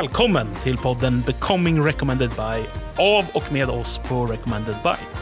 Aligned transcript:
välkommen 0.00 0.46
till 0.62 0.76
podden 0.76 1.22
Becoming 1.26 1.84
Recommended 1.84 2.30
By 2.30 2.66
av 3.02 3.24
och 3.34 3.52
med 3.52 3.68
oss 3.68 4.00
på 4.08 4.26
Recommended 4.26 4.76
By. 4.82 5.20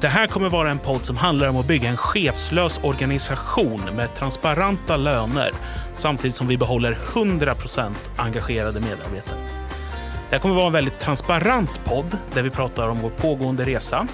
Det 0.00 0.08
här 0.08 0.26
kommer 0.26 0.48
vara 0.48 0.70
en 0.70 0.78
podd 0.78 1.04
som 1.04 1.16
handlar 1.16 1.48
om 1.48 1.56
att 1.56 1.66
bygga 1.66 1.88
en 1.88 1.96
chefslös 1.96 2.80
organisation 2.82 3.80
med 3.96 4.14
transparenta 4.14 4.96
löner 4.96 5.50
samtidigt 5.94 6.36
som 6.36 6.46
vi 6.46 6.58
behåller 6.58 6.98
100% 7.12 7.92
engagerade 8.16 8.80
medarbetare. 8.80 9.38
Det 10.28 10.36
här 10.36 10.38
kommer 10.38 10.54
vara 10.54 10.66
en 10.66 10.72
väldigt 10.72 10.98
transparent 10.98 11.84
podd 11.84 12.18
där 12.34 12.42
vi 12.42 12.50
pratar 12.50 12.88
om 12.88 12.98
vår 13.00 13.10
pågående 13.10 13.64
resa. 13.64 14.06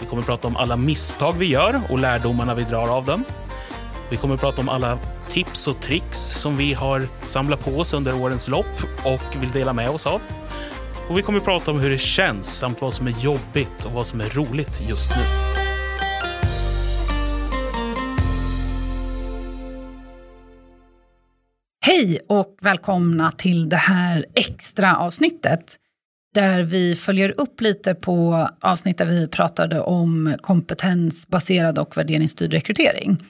Vi 0.00 0.06
kommer 0.06 0.22
prata 0.22 0.48
om 0.48 0.56
alla 0.56 0.76
misstag 0.76 1.34
vi 1.38 1.46
gör 1.46 1.80
och 1.90 1.98
lärdomarna 1.98 2.54
vi 2.54 2.64
drar 2.64 2.88
av 2.88 3.04
dem. 3.04 3.24
Vi 4.10 4.16
kommer 4.16 4.36
prata 4.36 4.60
om 4.60 4.68
alla 4.68 4.98
tips 5.30 5.68
och 5.68 5.80
tricks 5.80 6.18
som 6.18 6.56
vi 6.56 6.72
har 6.74 7.08
samlat 7.22 7.64
på 7.64 7.70
oss 7.70 7.94
under 7.94 8.22
årens 8.22 8.48
lopp 8.48 8.82
och 9.04 9.42
vill 9.42 9.50
dela 9.50 9.72
med 9.72 9.90
oss 9.90 10.06
av. 10.06 10.20
Och 11.08 11.18
vi 11.18 11.22
kommer 11.22 11.38
att 11.38 11.44
prata 11.44 11.70
om 11.70 11.80
hur 11.80 11.90
det 11.90 11.98
känns 11.98 12.58
samt 12.58 12.80
vad 12.80 12.94
som 12.94 13.06
är 13.06 13.24
jobbigt 13.24 13.84
och 13.84 13.92
vad 13.92 14.06
som 14.06 14.20
är 14.20 14.28
roligt 14.28 14.80
just 14.88 15.10
nu. 15.10 15.22
Hej 21.80 22.20
och 22.28 22.56
välkomna 22.60 23.30
till 23.30 23.68
det 23.68 23.76
här 23.76 24.26
extra 24.34 24.96
avsnittet 24.96 25.76
där 26.34 26.62
vi 26.62 26.94
följer 26.94 27.34
upp 27.40 27.60
lite 27.60 27.94
på 27.94 28.48
avsnitt 28.60 28.98
där 28.98 29.06
vi 29.06 29.28
pratade 29.28 29.80
om 29.80 30.36
kompetensbaserad 30.40 31.78
och 31.78 31.96
värderingsstyrd 31.96 32.52
rekrytering. 32.52 33.24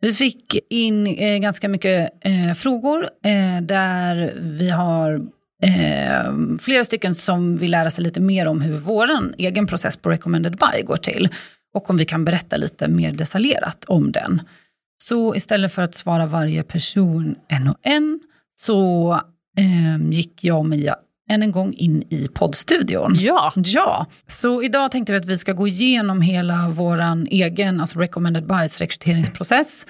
Vi 0.00 0.12
fick 0.12 0.58
in 0.70 1.06
eh, 1.06 1.38
ganska 1.38 1.68
mycket 1.68 2.10
eh, 2.20 2.54
frågor 2.54 3.02
eh, 3.24 3.62
där 3.62 4.34
vi 4.40 4.70
har 4.70 5.14
eh, 5.62 6.32
flera 6.60 6.84
stycken 6.84 7.14
som 7.14 7.56
vill 7.56 7.70
lära 7.70 7.90
sig 7.90 8.04
lite 8.04 8.20
mer 8.20 8.46
om 8.46 8.60
hur 8.60 8.78
vår 8.78 9.08
egen 9.38 9.66
process 9.66 9.96
på 9.96 10.10
recommended 10.10 10.56
buy 10.56 10.82
går 10.82 10.96
till 10.96 11.28
och 11.74 11.90
om 11.90 11.96
vi 11.96 12.04
kan 12.04 12.24
berätta 12.24 12.56
lite 12.56 12.88
mer 12.88 13.12
detaljerat 13.12 13.84
om 13.84 14.12
den. 14.12 14.42
Så 15.02 15.34
istället 15.34 15.72
för 15.72 15.82
att 15.82 15.94
svara 15.94 16.26
varje 16.26 16.62
person 16.62 17.36
en 17.48 17.68
och 17.68 17.78
en 17.82 18.20
så 18.60 19.12
eh, 19.58 20.10
gick 20.10 20.44
jag 20.44 20.58
och 20.58 20.66
Mia 20.66 20.96
än 21.30 21.42
en 21.42 21.52
gång 21.52 21.72
in 21.72 22.02
i 22.10 22.28
poddstudion. 22.34 23.14
Ja. 23.18 23.52
Ja, 23.56 24.06
så 24.26 24.62
idag 24.62 24.90
tänkte 24.90 25.12
vi 25.12 25.18
att 25.18 25.24
vi 25.24 25.38
ska 25.38 25.52
gå 25.52 25.68
igenom 25.68 26.20
hela 26.20 26.68
vår 26.68 27.00
egen, 27.30 27.80
alltså 27.80 27.98
recommended 27.98 28.46
buys 28.46 28.78
rekryteringsprocess. 28.80 29.86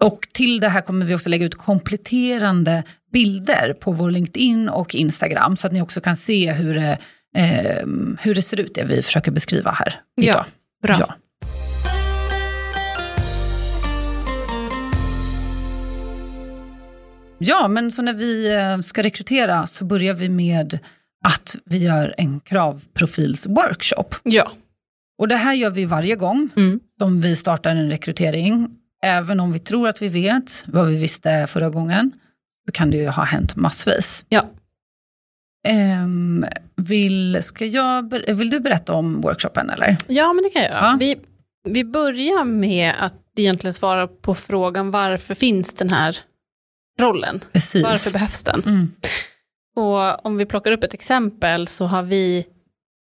Och 0.00 0.28
till 0.32 0.60
det 0.60 0.68
här 0.68 0.80
kommer 0.80 1.06
vi 1.06 1.14
också 1.14 1.28
lägga 1.28 1.46
ut 1.46 1.54
kompletterande 1.54 2.82
bilder 3.12 3.72
på 3.80 3.92
vår 3.92 4.10
LinkedIn 4.10 4.68
och 4.68 4.94
Instagram 4.94 5.56
så 5.56 5.66
att 5.66 5.72
ni 5.72 5.82
också 5.82 6.00
kan 6.00 6.16
se 6.16 6.52
hur 6.52 6.74
det, 6.74 6.98
eh, 7.36 7.86
hur 8.20 8.34
det 8.34 8.42
ser 8.42 8.60
ut, 8.60 8.74
det 8.74 8.84
vi 8.84 9.02
försöker 9.02 9.30
beskriva 9.30 9.70
här 9.70 10.00
idag. 10.20 10.34
Ja, 10.36 10.46
bra. 10.82 10.96
Ja. 11.00 11.14
Ja, 17.38 17.68
men 17.68 17.90
så 17.90 18.02
när 18.02 18.14
vi 18.14 18.54
eh, 18.56 18.78
ska 18.78 19.02
rekrytera 19.02 19.66
så 19.66 19.84
börjar 19.84 20.14
vi 20.14 20.28
med 20.28 20.78
att 21.24 21.56
vi 21.64 21.78
gör 21.78 22.14
en 22.18 22.40
kravprofilsworkshop. 22.40 24.14
Ja. 24.22 24.52
Och 25.18 25.28
det 25.28 25.36
här 25.36 25.54
gör 25.54 25.70
vi 25.70 25.84
varje 25.84 26.16
gång 26.16 26.48
Mm. 26.56 26.80
som 27.00 27.20
vi 27.20 27.36
startar 27.36 27.70
en 27.70 27.90
rekrytering. 27.90 28.68
Även 29.04 29.40
om 29.40 29.52
vi 29.52 29.58
tror 29.58 29.88
att 29.88 30.02
vi 30.02 30.08
vet 30.08 30.64
vad 30.66 30.86
vi 30.86 30.96
visste 30.96 31.46
förra 31.46 31.70
gången, 31.70 32.12
så 32.66 32.72
kan 32.72 32.90
det 32.90 32.96
ju 32.96 33.08
ha 33.08 33.24
hänt 33.24 33.56
massvis. 33.56 34.24
Ja. 34.28 34.46
Ehm, 35.68 36.44
vill, 36.76 37.38
ska 37.40 37.64
jag, 37.66 38.12
vill 38.34 38.50
du 38.50 38.60
berätta 38.60 38.92
om 38.92 39.20
workshopen 39.20 39.70
eller? 39.70 39.96
ja, 40.06 40.32
men 40.32 40.42
det 40.44 40.50
kan 40.50 40.62
jag 40.62 40.70
göra. 40.70 40.80
Ja. 40.80 40.96
Vi, 41.00 41.16
vi 41.68 41.84
börjar 41.84 42.44
med 42.44 42.94
att 42.98 43.14
egentligen 43.38 43.74
svara 43.74 44.06
på 44.08 44.34
frågan 44.34 44.90
varför 44.90 45.34
finns 45.34 45.72
den 45.72 45.90
här 45.90 46.16
rollen? 46.98 47.40
Precis. 47.52 47.82
Varför 47.82 48.10
behövs 48.10 48.42
den? 48.42 48.62
Mm. 48.66 48.92
Och 49.76 50.26
om 50.26 50.36
vi 50.36 50.46
plockar 50.46 50.72
upp 50.72 50.84
ett 50.84 50.94
exempel 50.94 51.66
så 51.68 51.84
har 51.84 52.02
vi 52.02 52.46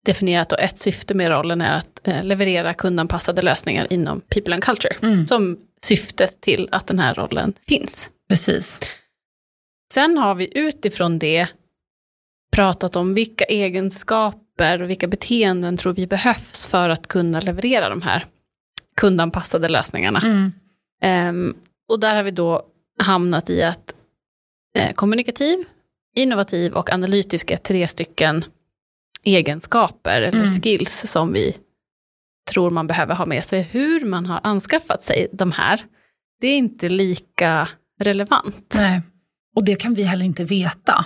definierat 0.05 0.53
att 0.53 0.59
ett 0.59 0.79
syfte 0.79 1.13
med 1.13 1.29
rollen 1.29 1.61
är 1.61 1.77
att 1.77 2.07
eh, 2.07 2.23
leverera 2.23 2.73
kundanpassade 2.73 3.41
lösningar 3.41 3.87
inom 3.93 4.21
people 4.21 4.53
and 4.53 4.63
culture. 4.63 4.95
Mm. 5.01 5.27
Som 5.27 5.57
syftet 5.81 6.41
till 6.41 6.69
att 6.71 6.87
den 6.87 6.99
här 6.99 7.15
rollen 7.15 7.53
finns. 7.67 8.11
Precis. 8.29 8.79
Sen 9.93 10.17
har 10.17 10.35
vi 10.35 10.57
utifrån 10.59 11.19
det 11.19 11.47
pratat 12.51 12.95
om 12.95 13.13
vilka 13.13 13.45
egenskaper 13.45 14.81
och 14.81 14.89
vilka 14.89 15.07
beteenden 15.07 15.77
tror 15.77 15.93
vi 15.93 16.07
behövs 16.07 16.67
för 16.67 16.89
att 16.89 17.07
kunna 17.07 17.39
leverera 17.41 17.89
de 17.89 18.01
här 18.01 18.25
kundanpassade 18.95 19.69
lösningarna. 19.69 20.19
Mm. 20.19 20.51
Ehm, 21.01 21.55
och 21.89 21.99
där 21.99 22.15
har 22.15 22.23
vi 22.23 22.31
då 22.31 22.68
hamnat 23.03 23.49
i 23.49 23.63
att 23.63 23.93
eh, 24.75 24.91
kommunikativ, 24.93 25.57
innovativ 26.15 26.73
och 26.73 26.93
analytisk 26.93 27.51
är 27.51 27.57
tre 27.57 27.87
stycken 27.87 28.43
egenskaper 29.23 30.21
eller 30.21 30.37
Mm. 30.39 30.47
skills 30.61 31.11
som 31.11 31.33
vi 31.33 31.57
tror 32.51 32.69
man 32.69 32.87
behöver 32.87 33.15
ha 33.15 33.25
med 33.25 33.43
sig. 33.43 33.61
Hur 33.61 34.05
man 34.05 34.25
har 34.25 34.39
anskaffat 34.43 35.03
sig 35.03 35.27
de 35.33 35.51
här, 35.51 35.81
det 36.41 36.47
är 36.47 36.57
inte 36.57 36.89
lika 36.89 37.67
relevant. 38.01 38.77
Nej. 38.79 39.01
Och 39.55 39.63
det 39.63 39.75
kan 39.75 39.93
vi 39.93 40.03
heller 40.03 40.25
inte 40.25 40.43
veta. 40.43 41.05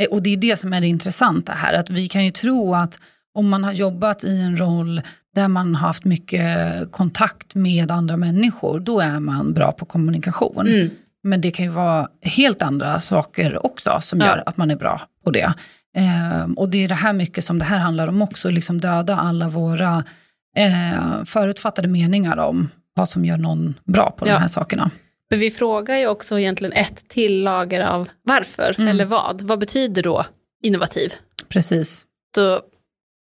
Eh, 0.00 0.08
Och 0.08 0.22
det 0.22 0.30
är 0.32 0.36
det 0.36 0.56
som 0.56 0.72
är 0.72 0.80
det 0.80 0.86
intressanta 0.86 1.52
här, 1.52 1.74
att 1.74 1.90
vi 1.90 2.08
kan 2.08 2.24
ju 2.24 2.30
tro 2.30 2.74
att 2.74 2.98
om 3.34 3.48
man 3.48 3.64
har 3.64 3.72
jobbat 3.72 4.24
i 4.24 4.40
en 4.40 4.56
roll 4.56 5.02
där 5.34 5.48
man 5.48 5.74
har 5.74 5.86
haft 5.86 6.04
mycket 6.04 6.46
kontakt 6.92 7.54
med 7.54 7.90
andra 7.90 8.16
människor, 8.16 8.80
då 8.80 9.00
är 9.00 9.20
man 9.20 9.52
bra 9.52 9.72
på 9.72 9.84
kommunikation. 9.84 10.66
Mm. 10.66 10.90
Men 11.24 11.40
det 11.40 11.50
kan 11.50 11.64
ju 11.64 11.70
vara 11.70 12.08
helt 12.22 12.62
andra 12.62 12.98
saker 12.98 13.66
också 13.66 13.98
som 14.00 14.18
Ja. 14.18 14.26
gör 14.26 14.42
att 14.46 14.56
man 14.56 14.70
är 14.70 14.76
bra 14.76 15.00
på 15.24 15.30
det. 15.30 15.54
Ehm, 15.96 16.52
och 16.54 16.68
det 16.68 16.84
är 16.84 16.88
det 16.88 16.94
här 16.94 17.12
mycket 17.12 17.44
som 17.44 17.58
det 17.58 17.64
här 17.64 17.78
handlar 17.78 18.08
om 18.08 18.22
också, 18.22 18.50
liksom 18.50 18.80
döda 18.80 19.16
alla 19.16 19.48
våra 19.48 20.04
eh, 20.56 21.24
förutfattade 21.24 21.88
meningar 21.88 22.36
om 22.36 22.68
vad 22.94 23.08
som 23.08 23.24
gör 23.24 23.36
någon 23.36 23.74
bra 23.84 24.10
på 24.10 24.28
Ja. 24.28 24.32
de 24.34 24.38
här 24.40 24.48
sakerna. 24.48 24.90
Men 25.30 25.38
vi 25.40 25.50
frågar 25.50 25.96
ju 25.96 26.06
också 26.06 26.38
egentligen 26.38 26.72
ett 26.72 27.08
till 27.08 27.42
lager 27.42 27.80
av 27.80 28.08
varför, 28.22 28.74
Mm. 28.78 28.88
eller 28.88 29.04
vad. 29.04 29.40
Vad 29.42 29.58
betyder 29.58 30.02
då 30.02 30.24
innovativ? 30.62 31.12
Precis. 31.48 32.04
Så 32.34 32.60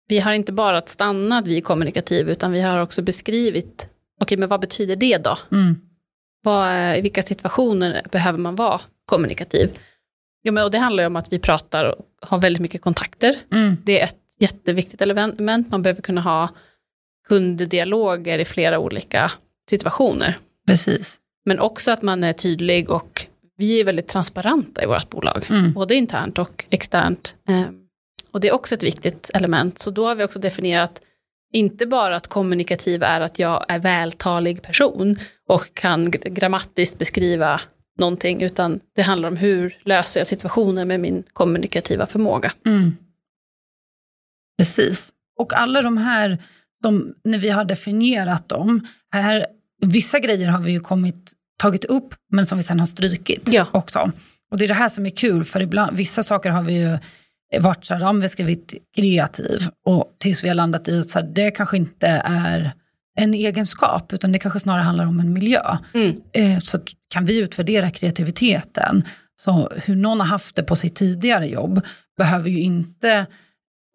vi 0.08 0.20
har 0.20 0.34
inte 0.34 0.52
bara 0.52 0.82
stannat 0.82 1.48
vid 1.48 1.64
kommunikativ, 1.64 2.30
utan 2.30 2.52
vi 2.52 2.62
har 2.62 2.80
också 2.82 3.02
beskrivit, 3.02 3.88
okej 4.22 4.38
men 4.38 4.50
vad 4.50 4.62
betyder 4.62 4.96
det 4.96 5.18
då? 5.18 5.38
Mm. 5.52 5.76
Vad, 6.44 6.98
I 6.98 7.02
vilka 7.02 7.24
situationer 7.24 8.02
behöver 8.12 8.40
man 8.40 8.56
vara 8.56 8.82
kommunikativ? 9.06 9.80
Jo, 10.44 10.54
men, 10.54 10.64
och 10.64 10.72
det 10.72 10.78
handlar 10.78 11.04
ju 11.04 11.08
om 11.08 11.16
att 11.16 11.34
vi 11.34 11.40
pratar 11.40 11.86
och 11.86 12.06
har 12.22 12.40
väldigt 12.42 12.62
mycket 12.62 12.82
kontakter. 12.82 13.36
Mm. 13.52 13.78
Det 13.84 14.00
är 14.00 14.04
ett 14.04 14.16
jätteviktigt 14.40 15.02
element. 15.02 15.40
Man 15.70 15.82
behöver 15.82 16.02
kunna 16.02 16.22
ha 16.22 16.50
kunddialoger 17.28 18.40
i 18.40 18.46
flera 18.46 18.80
olika 18.80 19.32
situationer. 19.70 20.38
Precis. 20.68 21.18
Men 21.46 21.60
också 21.60 21.92
att 21.92 22.02
man 22.02 22.24
är 22.24 22.34
tydlig 22.34 22.90
och 22.90 23.26
vi 23.58 23.80
är 23.80 23.84
väldigt 23.84 24.08
transparenta 24.08 24.84
i 24.84 24.86
vårt 24.86 25.10
bolag. 25.10 25.46
Mm. 25.50 25.74
Både 25.74 25.96
internt 25.96 26.40
och 26.40 26.66
externt. 26.70 27.36
Eh, 27.50 27.64
Och 28.32 28.40
det 28.40 28.48
är 28.48 28.54
också 28.54 28.76
ett 28.76 28.84
viktigt 28.84 29.32
element. 29.34 29.80
Så 29.80 29.92
då 29.92 30.08
har 30.08 30.16
vi 30.16 30.24
också 30.24 30.40
definierat 30.40 31.02
inte 31.54 31.86
bara 31.88 32.16
att 32.16 32.28
kommunikativ 32.28 33.04
är 33.04 33.22
att 33.22 33.40
jag 33.40 33.66
är 33.68 33.80
vältalig 33.80 34.62
person 34.62 35.18
och 35.48 35.74
kan 35.74 36.12
grammatiskt 36.12 36.98
beskriva 37.00 37.62
någonting, 38.00 38.42
utan 38.42 38.80
det 38.96 39.02
handlar 39.02 39.28
om 39.30 39.38
hur 39.38 39.78
löser 39.86 40.20
jag 40.20 40.28
situationer 40.28 40.86
med 40.86 41.00
min 41.00 41.24
kommunikativa 41.34 42.06
förmåga. 42.06 42.54
Mm. 42.66 42.96
Precis. 44.58 45.10
Och 45.40 45.54
alla 45.54 45.82
de 45.82 45.98
här, 45.98 46.38
de, 46.84 47.14
när 47.24 47.40
vi 47.40 47.50
har 47.50 47.66
definierat 47.66 48.50
dem, 48.50 48.88
här, 49.12 49.46
vissa 49.82 50.20
grejer 50.20 50.48
har 50.50 50.62
vi 50.62 50.72
ju 50.72 50.80
kommit, 50.80 51.32
tagit 51.58 51.86
upp, 51.86 52.16
men 52.32 52.46
som 52.46 52.58
vi 52.58 52.64
sen 52.64 52.80
har 52.80 52.88
strykit 52.88 53.50
Ja. 53.54 53.68
också. 53.72 54.12
Och 54.52 54.58
det 54.58 54.66
är 54.66 54.68
det 54.68 54.74
här 54.74 54.90
som 54.90 55.06
är 55.06 55.10
kul, 55.10 55.44
för 55.46 55.62
ibland, 55.62 55.98
vissa 55.98 56.24
saker 56.24 56.50
har 56.50 56.64
vi 56.64 56.74
ju 56.74 56.98
varit 57.60 57.86
så 57.86 57.94
här, 57.94 58.02
ja, 58.02 58.12
vi 58.12 58.22
har 58.22 58.28
skrivit 58.28 58.74
kreativ, 58.96 59.60
och 59.86 60.16
tills 60.20 60.44
vi 60.44 60.48
har 60.48 60.56
landat 60.56 60.88
i 60.88 61.00
att 61.00 61.10
så 61.10 61.20
här, 61.20 61.26
det 61.28 61.52
kanske 61.52 61.78
inte 61.78 62.08
är 62.26 62.72
en 63.20 63.34
egenskap, 63.34 64.14
utan 64.14 64.32
det 64.32 64.40
kanske 64.40 64.60
snarare 64.60 64.84
handlar 64.84 65.06
om 65.06 65.20
en 65.20 65.34
miljö. 65.34 65.78
Mm. 65.94 66.22
Eh, 66.34 66.60
så 66.60 66.80
kan 67.14 67.26
vi 67.26 67.38
utvärdera 67.40 67.90
kreativiteten, 67.90 69.04
så 69.42 69.72
hur 69.86 69.96
någon 69.96 70.20
har 70.20 70.28
haft 70.28 70.56
det 70.56 70.64
på 70.64 70.76
sitt 70.76 70.96
tidigare 70.96 71.48
jobb, 71.48 71.82
behöver 72.18 72.50
ju 72.50 72.60
inte 72.60 73.26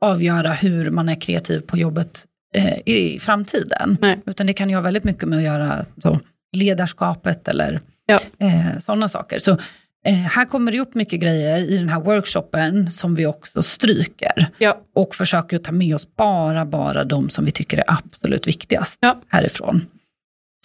avgöra 0.02 0.52
hur 0.52 0.90
man 0.90 1.08
är 1.08 1.20
kreativ 1.20 1.60
på 1.60 1.78
jobbet 1.78 2.24
eh, 2.54 2.78
i 2.86 3.18
framtiden. 3.20 3.96
Nej. 4.00 4.20
Utan 4.26 4.46
det 4.46 4.52
kan 4.52 4.70
ju 4.70 4.74
ha 4.76 4.82
väldigt 4.82 5.04
mycket 5.04 5.28
med 5.28 5.38
att 5.38 5.44
göra 5.44 5.84
så, 6.02 6.20
ledarskapet 6.56 7.48
eller 7.48 7.80
Ja. 8.06 8.18
eh, 8.46 8.78
sådana 8.78 9.08
saker. 9.08 9.38
Så 9.38 9.58
Eh, 10.04 10.14
här 10.14 10.44
kommer 10.44 10.72
det 10.72 10.80
upp 10.80 10.94
mycket 10.94 11.20
grejer 11.20 11.58
i 11.58 11.76
den 11.76 11.88
här 11.88 12.00
workshopen 12.00 12.90
som 12.90 13.14
vi 13.14 13.26
också 13.26 13.62
stryker. 13.62 14.50
Ja. 14.58 14.80
Och 14.94 15.14
försöker 15.14 15.58
ta 15.58 15.72
med 15.72 15.94
oss 15.94 16.16
bara, 16.16 16.64
bara 16.66 17.04
de 17.04 17.28
som 17.28 17.44
vi 17.44 17.50
tycker 17.50 17.78
är 17.78 17.84
absolut 17.86 18.46
viktigast 18.48 18.98
Ja. 19.02 19.20
härifrån. 19.28 19.86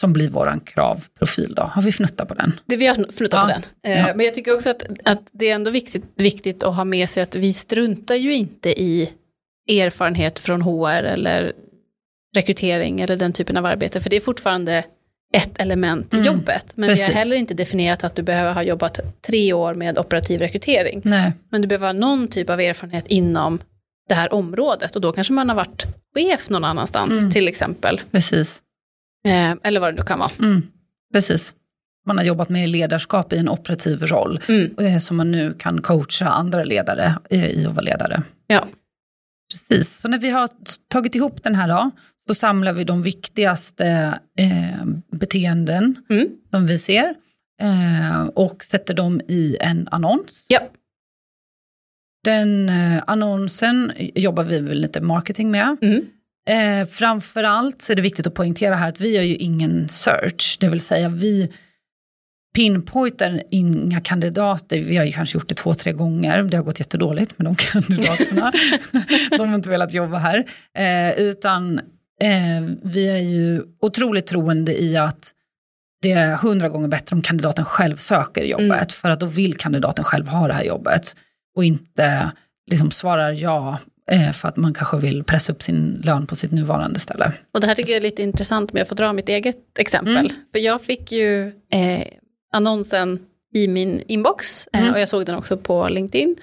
Som 0.02 0.14
blir 0.14 0.30
våran 0.30 0.60
kravprofil 0.60 1.54
då. 1.56 1.62
Har 1.62 1.82
vi 1.82 1.92
fnuttat 1.92 2.28
på 2.28 2.34
den? 2.34 2.60
Det 2.66 2.78
vi 2.78 2.88
har 2.88 2.96
fnuttat 3.12 3.34
Ja. 3.50 3.56
på 3.56 3.62
den. 3.82 3.98
Eh. 3.98 4.16
Men 4.16 4.26
jag 4.26 4.34
tycker 4.34 4.56
också 4.56 4.70
att, 4.70 4.84
att 5.06 5.28
det 5.32 5.50
är 5.50 5.56
ändå 5.56 5.72
viktigt, 5.72 6.04
viktigt 6.16 6.64
att 6.64 6.76
ha 6.76 6.84
med 6.86 7.10
sig 7.10 7.24
att 7.24 7.36
vi 7.36 7.54
struntar 7.54 8.16
ju 8.16 8.34
inte 8.34 8.70
i 8.82 9.10
erfarenhet 9.70 10.40
från 10.40 10.62
HR 10.62 11.04
eller 11.04 11.54
rekrytering 12.36 13.00
eller 13.02 13.18
den 13.18 13.34
typen 13.34 13.58
av 13.58 13.66
arbete. 13.66 14.02
För 14.02 14.10
det 14.10 14.16
är 14.16 14.20
fortfarande 14.22 14.84
ett 15.34 15.60
element 15.62 16.14
i 16.14 16.18
Mm. 16.18 16.26
jobbet. 16.28 16.66
Men 16.76 16.90
vi 16.90 16.96
Precis. 16.96 17.06
har 17.08 17.14
heller 17.14 17.36
inte 17.36 17.54
definierat 17.54 18.04
att 18.04 18.16
du 18.16 18.22
behöver 18.24 18.54
ha 18.54 18.64
jobbat 18.64 19.00
tre 19.28 19.54
år 19.54 19.74
med 19.74 20.00
operativ 20.00 20.40
rekrytering. 20.40 21.02
Nej. 21.04 21.34
Men 21.50 21.62
du 21.62 21.68
behöver 21.68 21.86
ha 21.88 21.94
någon 21.94 22.28
typ 22.28 22.50
av 22.50 22.60
erfarenhet 22.60 23.08
inom 23.08 23.60
det 24.10 24.16
här 24.16 24.34
området. 24.34 24.96
Och 24.96 25.02
då 25.02 25.12
kanske 25.12 25.34
man 25.34 25.50
har 25.50 25.56
varit 25.56 25.86
chef 26.16 26.50
någon 26.50 26.66
annanstans 26.66 27.20
Mm. 27.20 27.32
till 27.32 27.48
exempel. 27.48 28.02
Precis. 28.12 28.62
Eh, 29.28 29.54
eller 29.64 29.80
vad 29.80 29.94
det 29.94 29.98
nu 30.00 30.06
kan 30.06 30.20
vara. 30.20 30.32
Mm. 30.40 30.62
Precis. 31.14 31.54
Man 32.08 32.18
har 32.18 32.26
jobbat 32.26 32.50
med 32.50 32.70
ledarskap 32.70 33.34
i 33.34 33.38
en 33.38 33.50
operativ 33.50 34.04
roll. 34.04 34.40
Mm. 34.48 35.00
Som 35.00 35.18
man 35.18 35.32
nu 35.32 35.54
kan 35.60 35.82
coacha 35.82 36.26
andra 36.30 36.64
ledare 36.64 37.16
eh, 37.30 37.46
i 37.46 37.66
att 37.66 37.72
vara 37.74 37.82
ledare. 37.86 38.24
Ja. 38.48 38.68
Precis. 39.52 39.98
Så 40.00 40.08
när 40.08 40.18
vi 40.18 40.30
har 40.30 40.50
tagit 40.88 41.16
ihop 41.16 41.44
den 41.44 41.56
här 41.56 41.68
då, 41.68 41.92
så 42.28 42.36
samlar 42.36 42.74
vi 42.74 42.84
de 42.84 43.02
viktigaste 43.04 44.20
eh, 44.40 44.86
beteenden 45.20 45.96
Mm. 46.10 46.28
som 46.52 46.66
vi 46.68 46.80
ser. 46.80 47.16
Eh, 47.62 48.22
och 48.26 48.64
sätter 48.64 48.94
dem 48.94 49.22
i 49.28 49.58
en 49.62 49.88
annons. 49.92 50.46
Ja. 50.50 50.60
Den 52.24 52.70
eh, 52.70 53.04
annonsen 53.08 53.92
jobbar 54.16 54.44
vi 54.44 54.60
väl 54.60 54.82
lite 54.82 55.02
marketing 55.02 55.52
med. 55.52 55.78
Mm. 55.82 56.06
Eh, 56.50 56.88
framförallt 56.88 57.82
så 57.82 57.92
är 57.92 57.96
det 57.96 58.02
viktigt 58.02 58.28
att 58.28 58.34
poängtera 58.34 58.76
här 58.76 58.90
att 58.90 59.02
vi 59.02 59.16
gör 59.16 59.24
ju 59.24 59.36
ingen 59.36 59.90
search, 59.90 60.58
det 60.60 60.70
vill 60.70 60.80
säga 60.80 61.10
vi 61.10 61.52
pinpointar 62.56 63.44
inga 63.52 64.02
kandidater, 64.02 64.80
vi 64.80 64.98
har 64.98 65.06
ju 65.06 65.12
kanske 65.12 65.38
gjort 65.38 65.50
det 65.50 65.56
två, 65.56 65.74
tre 65.74 65.92
gånger, 65.94 66.44
det 66.44 66.58
har 66.58 66.64
gått 66.64 66.80
jättedåligt 66.80 67.40
med 67.40 67.46
de 67.46 67.56
kandidaterna, 67.72 68.52
de 69.32 69.50
har 69.50 69.56
inte 69.56 69.70
velat 69.70 69.94
jobba 69.94 70.18
här, 70.18 70.46
eh, 70.78 71.20
utan 71.20 71.82
eh, 72.20 72.62
vi 72.84 73.10
är 73.10 73.18
ju 73.20 73.64
otroligt 73.82 74.28
troende 74.28 74.82
i 74.84 74.98
att 74.98 75.32
det 76.02 76.12
är 76.12 76.36
hundra 76.36 76.70
gånger 76.70 76.88
bättre 76.88 77.16
om 77.16 77.22
kandidaten 77.22 77.66
själv 77.66 77.96
söker 77.96 78.44
jobbet, 78.44 78.66
Mm. 78.72 78.86
för 78.90 79.10
att 79.10 79.20
då 79.20 79.26
vill 79.26 79.58
kandidaten 79.58 80.06
själv 80.06 80.28
ha 80.28 80.48
det 80.48 80.54
här 80.54 80.64
jobbet 80.64 81.16
och 81.56 81.64
inte 81.66 82.32
liksom 82.72 82.92
svarar 82.92 83.32
ja 83.32 83.78
eh, 84.12 84.32
för 84.32 84.48
att 84.48 84.58
man 84.58 84.74
kanske 84.74 84.98
vill 84.98 85.24
pressa 85.24 85.54
upp 85.54 85.64
sin 85.64 86.02
lön 86.04 86.28
på 86.28 86.36
sitt 86.36 86.52
nuvarande 86.52 87.00
ställe. 87.00 87.32
Och 87.54 87.62
det 87.62 87.68
här 87.68 87.76
tycker 87.76 87.92
jag 87.92 87.98
är 87.98 88.02
lite 88.02 88.22
intressant, 88.24 88.74
men 88.74 88.80
jag 88.80 88.88
får 88.88 88.96
dra 88.96 89.14
mitt 89.14 89.30
eget 89.30 89.80
exempel. 89.80 90.18
Mm. 90.18 90.32
För 90.52 90.60
jag 90.60 90.82
fick 90.82 91.12
ju 91.12 91.48
eh, 91.48 92.08
annonsen 92.54 93.20
i 93.54 93.68
min 93.68 94.02
inbox 94.08 94.68
eh, 94.74 94.80
Mm. 94.82 94.94
och 94.94 95.00
jag 95.00 95.10
såg 95.10 95.26
den 95.26 95.36
också 95.36 95.58
på 95.58 95.88
LinkedIn. 95.90 96.36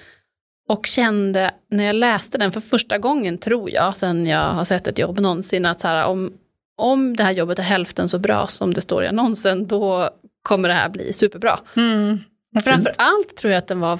Och 0.67 0.85
kände 0.85 1.51
när 1.71 1.83
jag 1.83 1.95
läste 1.95 2.37
den 2.37 2.51
för 2.51 2.61
första 2.61 2.97
gången, 2.97 3.37
tror 3.37 3.69
jag, 3.71 3.97
sen 3.97 4.25
jag 4.25 4.53
har 4.53 4.65
sett 4.65 4.87
ett 4.87 4.97
jobb 4.99 5.19
någonsin, 5.19 5.65
att 5.65 5.81
så 5.81 5.87
här, 5.87 6.05
om, 6.07 6.33
om 6.77 7.15
det 7.15 7.23
här 7.23 7.31
jobbet 7.31 7.59
är 7.59 7.63
hälften 7.63 8.09
så 8.09 8.19
bra 8.19 8.47
som 8.47 8.73
det 8.73 8.81
står 8.81 9.03
i 9.03 9.07
annonsen, 9.07 9.67
då 9.67 10.09
kommer 10.41 10.69
det 10.69 10.75
här 10.75 10.89
bli 10.89 11.13
superbra. 11.13 11.59
Mm. 11.75 12.19
Framför 12.63 12.91
allt 12.97 13.35
tror 13.37 13.53
jag 13.53 13.57
att 13.59 13.67
den 13.67 13.79
var 13.79 13.99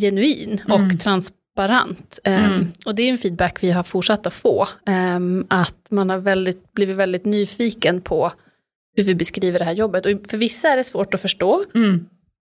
genuin 0.00 0.60
och 0.68 0.78
Mm. 0.78 0.98
transparent. 0.98 2.18
Ehm, 2.24 2.44
Mm. 2.44 2.66
Och 2.86 2.94
det 2.94 3.02
är 3.02 3.10
en 3.10 3.18
feedback 3.18 3.62
vi 3.62 3.70
har 3.70 3.82
fortsatt 3.82 4.26
att 4.26 4.34
få. 4.34 4.68
ehm, 4.86 5.46
att 5.50 5.76
man 5.90 6.10
har 6.10 6.18
väldigt, 6.18 6.72
blivit 6.72 6.96
väldigt 6.96 7.24
nyfiken 7.24 8.00
på 8.00 8.32
hur 8.96 9.04
vi 9.04 9.14
beskriver 9.14 9.58
det 9.58 9.64
här 9.64 9.72
jobbet. 9.72 10.06
Och 10.06 10.12
för 10.30 10.36
vissa 10.36 10.68
är 10.68 10.76
det 10.76 10.84
svårt 10.84 11.14
att 11.14 11.20
förstå. 11.20 11.64
Mm. 11.74 12.06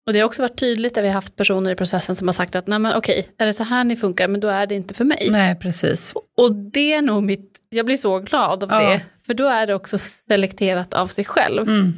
Och 0.07 0.13
det 0.13 0.19
har 0.19 0.27
också 0.27 0.43
varit 0.43 0.57
tydligt 0.59 0.97
att 0.99 1.05
vi 1.05 1.09
har 1.09 1.15
haft 1.15 1.37
personer 1.37 1.71
i 1.71 1.75
processen 1.75 2.17
som 2.17 2.29
har 2.29 2.33
sagt 2.33 2.55
att 2.55 2.67
nej 2.67 2.79
men 2.79 2.97
okej, 2.97 3.29
är 3.39 3.47
det 3.47 3.53
så 3.53 3.65
här 3.65 3.85
ni 3.85 3.97
funkar, 3.97 4.29
men 4.29 4.41
då 4.41 4.49
är 4.49 4.67
det 4.67 4.75
inte 4.75 4.95
för 4.95 5.05
mig. 5.05 5.29
Nej, 5.31 5.57
precis. 5.57 6.15
Och 6.37 6.55
det 6.55 6.93
är 6.93 7.03
nog 7.03 7.23
mitt, 7.23 7.59
jag 7.71 7.87
blir 7.87 7.97
så 7.97 8.19
glad 8.19 8.63
av 8.63 8.71
Ja. 8.71 8.89
det. 8.91 9.01
För 9.27 9.35
då 9.35 9.47
är 9.47 9.67
det 9.67 9.75
också 9.75 9.99
selekterat 9.99 10.95
av 10.95 11.07
sig 11.07 11.25
själv. 11.25 11.63
Mm. 11.69 11.93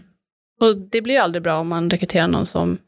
Och 0.60 0.76
det 0.76 1.02
blir 1.02 1.14
ju 1.14 1.20
aldrig 1.20 1.42
bra 1.42 1.58
om 1.58 1.68
man 1.68 1.90
rekryterar 1.90 2.28
någon 2.28 2.46
som 2.46 2.78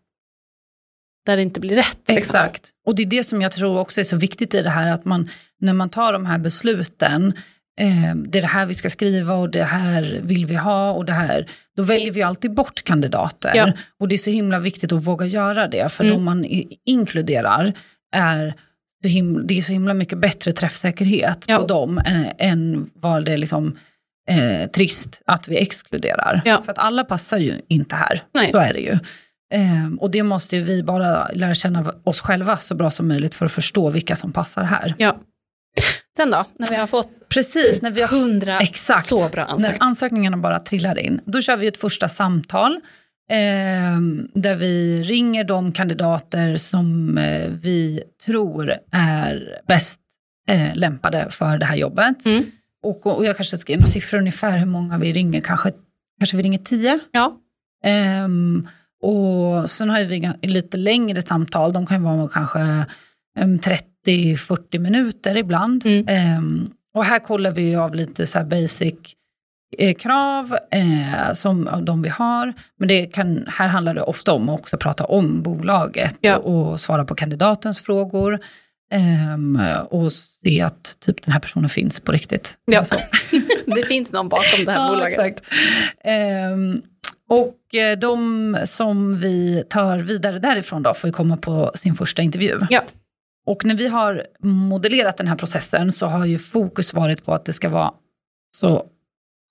där 1.27 1.37
det 1.37 1.43
inte 1.43 1.61
blir 1.61 1.77
rätt. 1.77 1.99
liksom. 1.99 2.17
Exakt. 2.17 2.71
Och 2.87 2.95
det 2.95 3.03
är 3.03 3.07
det 3.07 3.25
som 3.25 3.43
jag 3.43 3.53
tror 3.53 3.79
också 3.79 4.01
är 4.01 4.05
så 4.05 4.17
viktigt 4.17 4.55
i 4.55 4.63
det 4.63 4.71
här, 4.71 4.89
att 4.93 5.05
man 5.05 5.29
när 5.61 5.73
man 5.73 5.91
tar 5.91 6.13
de 6.13 6.27
här 6.27 6.39
besluten, 6.39 7.33
eh, 7.79 8.15
det 8.17 8.39
är 8.39 8.43
det 8.43 8.49
här 8.49 8.67
vi 8.67 8.75
ska 8.75 8.91
skriva 8.91 9.35
och 9.35 9.51
det 9.51 9.63
här 9.65 10.21
vill 10.23 10.47
vi 10.47 10.55
ha 10.55 10.93
och 10.93 11.05
det 11.05 11.13
här, 11.13 11.47
då 11.77 11.83
väljer 11.83 12.11
vi 12.13 12.23
alltid 12.23 12.55
bort 12.55 12.83
kandidater. 12.85 13.53
Ja. 13.55 13.73
Och 14.01 14.09
det 14.09 14.15
är 14.15 14.17
så 14.19 14.31
himla 14.31 14.59
viktigt 14.59 14.93
att 14.93 15.05
våga 15.07 15.27
göra 15.27 15.69
det, 15.69 15.93
för 15.93 16.05
Mm. 16.05 16.17
de 16.17 16.25
man 16.25 16.45
inkluderar 16.87 17.73
är 18.17 18.55
så 19.03 19.09
himla, 19.09 19.43
det 19.43 19.59
är 19.59 19.63
så 19.63 19.73
himla 19.73 19.95
mycket 19.95 20.19
bättre 20.19 20.53
träffsäkerhet 20.53 21.45
Ja. 21.49 21.59
på 21.59 21.67
dem 21.67 21.99
än, 22.05 22.27
än 22.39 22.91
vad 22.95 23.25
det 23.25 23.33
är 23.33 23.37
liksom 23.37 23.79
eh, 24.31 24.71
trist 24.71 25.23
att 25.27 25.49
vi 25.49 25.57
exkluderar. 25.59 26.43
Ja. 26.45 26.63
För 26.65 26.73
att 26.73 26.79
alla 26.79 27.05
passar 27.05 27.39
ju 27.39 27.53
inte 27.69 27.95
här, 27.97 28.23
Nej. 28.35 28.51
så 28.53 28.59
är 28.59 28.73
det 28.73 28.81
ju. 28.81 28.99
Ehm, 29.55 29.99
och 30.01 30.11
det 30.11 30.23
måste 30.23 30.59
vi 30.59 30.83
bara 30.83 31.29
lära 31.33 31.55
känna 31.55 31.93
oss 32.05 32.21
själva 32.21 32.57
så 32.57 32.75
bra 32.75 32.91
som 32.91 33.09
möjligt 33.09 33.35
för 33.35 33.47
att 33.47 33.53
förstå 33.53 33.91
vilka 33.91 34.17
som 34.17 34.33
passar 34.33 34.63
här. 34.65 34.95
Ja. 34.99 35.17
Sen 36.17 36.31
då, 36.31 36.45
när 36.59 36.69
vi 36.71 36.77
har 36.77 36.87
fått 36.87 37.11
Precis, 37.29 37.83
när 37.83 37.91
vi 37.91 38.01
har 38.01 38.09
hundra 38.09 38.61
Exakt. 38.61 39.07
så 39.07 39.29
bra 39.29 39.45
när 39.45 39.53
ansökningar. 39.53 39.85
ansökningarna 39.85 40.37
bara 40.37 40.59
trillar 40.59 40.99
in, 40.99 41.21
då 41.25 41.41
kör 41.41 41.57
vi 41.57 41.67
ett 41.67 41.77
första 41.77 42.09
samtal 42.09 42.81
ehm, 43.31 44.29
där 44.35 44.55
vi 44.55 45.03
ringer 45.03 45.45
de 45.45 45.73
kandidater 45.73 46.57
som 46.57 47.19
eh, 47.19 47.51
vi 47.51 48.03
tror 48.27 48.75
är 48.93 49.61
bäst 49.69 50.01
eh, 50.49 50.77
lämpade 50.77 51.27
för 51.31 51.59
det 51.59 51.67
här 51.67 51.77
jobbet. 51.77 52.27
Mm. 52.27 52.45
Och, 52.83 53.07
och 53.07 53.25
jag 53.25 53.37
kanske 53.37 53.57
ge 53.73 53.77
några 53.77 53.87
siffror 53.87 54.19
ungefär 54.19 54.59
hur 54.59 54.67
många 54.67 54.99
vi 54.99 55.13
ringer, 55.13 55.41
kanske, 55.41 55.73
kanske 56.19 56.37
vi 56.37 56.43
ringer 56.43 56.59
tio. 56.59 56.99
Ja. 57.13 57.37
Ehm, 57.85 58.69
och 59.03 59.71
sen 59.71 59.91
har 59.91 60.05
vi 60.05 60.33
lite 60.43 60.77
längre 60.77 61.23
samtal, 61.23 61.73
de 61.73 61.87
kan 61.87 62.03
vara 62.03 62.29
kanske 62.29 62.61
um, 63.41 63.59
30-40 64.07 64.79
minuter 64.79 65.37
ibland. 65.37 65.87
Mm. 65.87 66.71
Och 66.99 67.05
här 67.05 67.19
kollar 67.19 67.51
vi 67.53 67.77
av 67.77 67.95
lite 67.95 68.27
så 68.27 68.45
basic 68.45 68.95
eh, 69.79 69.95
krav 69.95 70.57
eh, 70.71 71.33
som 71.35 71.69
de 71.83 72.03
vi 72.03 72.09
har. 72.09 72.53
Men 72.79 72.89
det 72.89 73.07
kan, 73.07 73.45
här 73.49 73.69
handlar 73.69 73.95
det 73.95 74.03
ofta 74.03 74.33
om 74.33 74.49
att 74.49 74.61
också 74.61 74.77
prata 74.77 75.05
om 75.05 75.43
bolaget 75.43 76.17
Ja. 76.21 76.37
och, 76.37 76.71
och 76.73 76.81
svara 76.81 77.05
på 77.05 77.15
kandidatens 77.15 77.81
frågor. 77.81 78.39
ehm, 78.93 79.59
och 79.91 80.13
se 80.13 80.61
att 80.63 80.97
typ 81.01 81.23
den 81.23 81.33
här 81.33 81.41
personen 81.41 81.69
finns 81.69 82.01
på 82.01 82.13
riktigt. 82.13 82.55
Ja. 82.65 82.85
Så. 82.85 82.95
det 83.67 83.87
finns 83.87 84.13
någon 84.13 84.29
bakom 84.29 84.65
det 84.65 84.73
här 84.73 84.89
bolaget. 84.95 85.19
Exakt. 85.19 85.43
Ehm, 86.05 86.83
och 87.29 87.75
eh, 87.75 87.99
de 87.99 88.57
som 88.65 89.19
vi 89.19 89.65
tar 89.69 89.99
vidare 89.99 90.39
därifrån 90.39 90.83
då 90.83 90.95
får 90.95 91.09
ju 91.09 91.13
komma 91.15 91.37
på 91.37 91.73
sin 91.75 91.95
första 91.95 92.23
intervju. 92.23 92.59
Ja. 92.71 92.83
Och 93.49 93.65
när 93.65 93.75
vi 93.75 93.89
har 93.89 94.27
modellerat 94.43 95.17
den 95.17 95.29
här 95.29 95.37
processen 95.37 95.93
så 95.93 96.07
har 96.07 96.27
ju 96.27 96.39
fokus 96.39 96.95
varit 96.95 97.25
på 97.25 97.35
att 97.35 97.45
det 97.45 97.53
ska 97.53 97.69
vara 97.69 97.93
så 98.57 98.85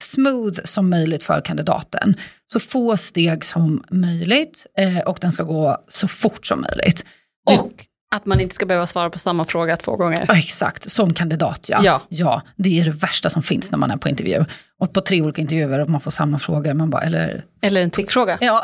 smooth 0.03 0.59
som 0.63 0.89
möjligt 0.89 1.23
för 1.23 1.41
kandidaten. 1.41 2.15
Så 2.53 2.59
få 2.59 2.97
steg 2.97 3.45
som 3.45 3.83
möjligt 3.91 4.65
eh, 4.77 4.99
och 4.99 5.17
den 5.21 5.31
ska 5.31 5.43
gå 5.43 5.77
så 5.87 6.07
fort 6.07 6.45
som 6.45 6.61
möjligt. 6.61 7.05
Och 7.49 7.85
att 8.15 8.25
man 8.25 8.39
inte 8.39 8.55
ska 8.55 8.65
behöva 8.65 8.87
svara 8.87 9.09
på 9.09 9.19
samma 9.19 9.45
fråga 9.45 9.77
två 9.77 9.95
gånger. 9.95 10.25
Ja, 10.27 10.37
exakt, 10.37 10.91
som 10.91 11.13
kandidat 11.13 11.69
ja. 11.69 11.79
Ja. 11.83 12.01
ja. 12.09 12.41
Det 12.55 12.79
är 12.79 12.85
det 12.85 12.91
värsta 12.91 13.29
som 13.29 13.43
finns 13.43 13.71
när 13.71 13.77
man 13.77 13.91
är 13.91 13.97
på 13.97 14.09
intervju. 14.09 14.45
Och 14.79 14.93
på 14.93 15.01
tre 15.01 15.21
olika 15.21 15.41
intervjuer 15.41 15.79
och 15.79 15.89
man 15.89 16.01
får 16.01 16.11
samma 16.11 16.39
frågor. 16.39 16.73
Man 16.73 16.89
bara, 16.89 17.01
eller 17.01 17.43
Eller 17.61 17.81
en 17.81 17.91
trickfråga. 17.91 18.37
Ja, 18.41 18.63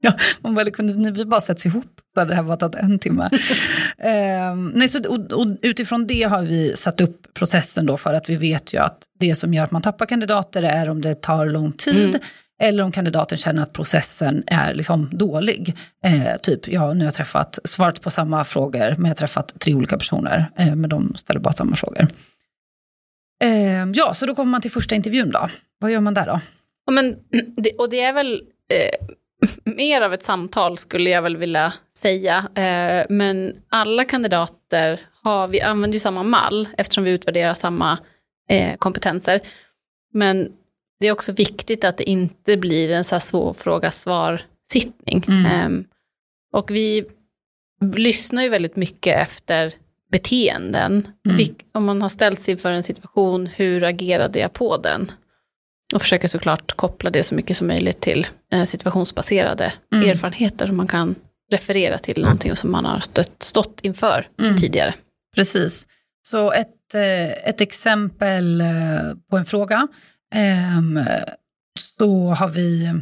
ja 0.02 0.12
man 0.40 0.54
bara, 0.54 0.70
kunde 0.70 0.94
ni 0.94 1.10
vi 1.10 1.24
bara 1.24 1.40
sätts 1.40 1.66
ihop 1.66 2.00
så 2.14 2.20
hade 2.20 2.30
det 2.30 2.36
här 2.36 2.42
bara 2.42 2.56
tagit 2.56 2.74
en 2.76 2.98
timme. 2.98 3.30
Ehm, 3.98 4.72
nej, 4.74 4.88
så, 4.88 5.08
och, 5.08 5.32
och 5.32 5.56
utifrån 5.62 6.06
det 6.06 6.22
har 6.22 6.42
vi 6.42 6.76
satt 6.76 7.00
upp 7.00 7.34
processen 7.34 7.86
då 7.86 7.96
för 7.96 8.14
att 8.14 8.30
vi 8.30 8.36
vet 8.36 8.74
ju 8.74 8.78
att 8.78 8.98
det 9.18 9.34
som 9.34 9.54
gör 9.54 9.64
att 9.64 9.70
man 9.70 9.82
tappar 9.82 10.06
kandidater 10.06 10.62
är 10.62 10.90
om 10.90 11.00
det 11.00 11.14
tar 11.14 11.46
lång 11.46 11.72
tid 11.72 12.08
Mm. 12.08 12.20
eller 12.62 12.82
om 12.82 12.92
kandidaten 12.92 13.38
känner 13.38 13.62
att 13.62 13.72
processen 13.72 14.42
är 14.46 14.74
liksom 14.74 15.08
dålig. 15.12 15.76
Eh, 16.04 16.36
typ, 16.42 16.68
ja 16.68 16.92
nu 16.92 17.00
har 17.00 17.04
jag 17.04 17.14
träffat, 17.14 17.58
svarat 17.64 18.00
på 18.00 18.10
samma 18.10 18.44
frågor 18.44 18.94
men 18.96 19.04
jag 19.04 19.10
har 19.10 19.14
träffat 19.14 19.60
tre 19.60 19.74
olika 19.74 19.98
personer 19.98 20.50
eh, 20.58 20.74
men 20.74 20.90
de 20.90 21.14
ställer 21.16 21.40
bara 21.40 21.52
samma 21.52 21.76
frågor. 21.76 22.08
Ehm, 23.44 23.92
ja, 23.94 24.14
så 24.14 24.26
då 24.26 24.34
kommer 24.34 24.50
man 24.50 24.60
till 24.60 24.70
första 24.70 24.94
intervjun 24.94 25.30
då. 25.30 25.48
Vad 25.78 25.90
gör 25.90 26.00
man 26.00 26.14
där 26.14 26.26
då? 26.26 26.40
Och, 26.86 26.92
men, 26.92 27.16
och 27.78 27.90
det 27.90 28.00
är 28.00 28.12
väl 28.12 28.32
eh, 28.32 29.06
mer 29.64 30.00
av 30.00 30.14
ett 30.14 30.22
samtal 30.22 30.78
skulle 30.78 31.10
jag 31.10 31.22
väl 31.22 31.36
vilja 31.36 31.72
säga, 31.94 32.48
eh, 32.54 33.06
men 33.08 33.62
alla 33.68 34.04
kandidater 34.04 35.00
har, 35.22 35.48
vi 35.48 35.60
använder 35.60 35.94
ju 35.94 36.00
samma 36.00 36.22
mall 36.22 36.68
eftersom 36.76 37.04
vi 37.04 37.10
utvärderar 37.10 37.54
samma 37.54 37.98
eh, 38.48 38.76
kompetenser. 38.76 39.40
Men 40.12 40.52
det 41.00 41.06
är 41.06 41.12
också 41.12 41.32
viktigt 41.32 41.84
att 41.84 41.96
det 41.96 42.10
inte 42.10 42.56
blir 42.56 42.90
en 42.90 43.04
så 43.04 43.14
här 43.14 43.20
svår 43.20 43.54
fråga-svar-sittning. 43.54 45.24
Mm. 45.28 45.46
Ehm, 45.46 45.84
och 46.52 46.70
vi 46.70 47.04
lyssnar 47.94 48.42
ju 48.42 48.48
väldigt 48.48 48.76
mycket 48.76 49.18
efter 49.18 49.74
beteenden. 50.12 51.08
Mm. 51.28 51.54
Om 51.72 51.84
man 51.84 52.02
har 52.02 52.08
ställts 52.08 52.48
inför 52.48 52.72
en 52.72 52.82
situation, 52.82 53.46
hur 53.46 53.84
agerade 53.84 54.38
jag 54.38 54.52
på 54.52 54.76
den? 54.76 55.12
Och 55.94 56.02
försöker 56.02 56.28
såklart 56.28 56.76
koppla 56.76 57.10
det 57.10 57.22
så 57.22 57.34
mycket 57.34 57.56
som 57.56 57.66
möjligt 57.66 58.00
till 58.00 58.26
eh, 58.52 58.64
situationsbaserade 58.64 59.72
Mm. 59.94 60.10
erfarenheter 60.10 60.66
som 60.66 60.76
man 60.76 60.86
kan 60.88 61.14
referera 61.52 61.98
till 61.98 62.22
någonting 62.22 62.56
som 62.56 62.70
man 62.72 62.84
har 62.84 63.00
stött, 63.00 63.42
stått 63.42 63.80
inför 63.82 64.28
Mm. 64.40 64.56
tidigare. 64.56 64.94
Precis. 65.36 65.88
Så 66.28 66.52
ett, 66.52 66.94
eh, 66.94 67.48
ett 67.48 67.60
exempel 67.60 68.60
eh, 68.60 68.66
på 69.30 69.36
en 69.36 69.44
fråga. 69.44 69.88
Ehm, 70.34 71.00
Så 71.78 72.28
har 72.34 72.48
vi 72.48 72.92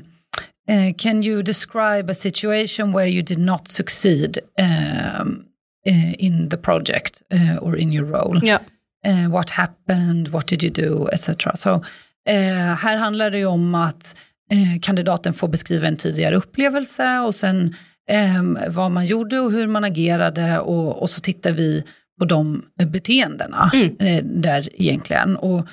Can 0.99 1.25
you 1.25 1.43
describe 1.43 2.11
a 2.11 2.15
situation 2.15 2.93
where 2.93 3.09
you 3.09 3.23
did 3.23 3.39
not 3.39 3.69
succeed 3.69 4.39
ehm, 4.59 5.43
eh, 5.87 6.25
in 6.25 6.51
the 6.51 6.57
project 6.57 7.23
or 7.61 7.77
in 7.79 7.93
your 7.93 8.07
role? 8.09 8.59
Eh, 9.07 9.31
what 9.31 9.51
happened, 9.51 10.29
what 10.29 10.47
did 10.47 10.63
you 10.65 10.73
do, 10.89 11.09
etc. 11.09 11.31
Så 11.55 11.85
eh, 12.29 12.75
här 12.77 12.97
handlar 12.97 13.31
det 13.31 13.39
ju 13.39 13.47
om 13.47 13.75
att 13.75 14.17
eh, 14.51 14.81
kandidaten 14.83 15.35
får 15.35 15.49
beskriva 15.49 15.87
en 15.89 15.97
tidigare 15.97 16.37
upplevelse 16.37 17.19
och 17.19 17.35
sen 17.35 17.75
eh, 18.11 18.69
vad 18.69 18.91
man 18.91 19.05
gjorde 19.07 19.41
och 19.41 19.53
hur 19.53 19.67
man 19.67 19.85
agerade 19.85 20.59
och, 20.59 21.03
och 21.03 21.11
så 21.11 21.21
tittar 21.21 21.53
vi 21.53 21.85
på 22.21 22.25
de 22.25 22.63
beteendena 22.93 23.71
Mm. 23.75 23.97
eh, 23.99 24.25
där 24.25 24.69
egentligen. 24.83 25.37
Och, 25.37 25.67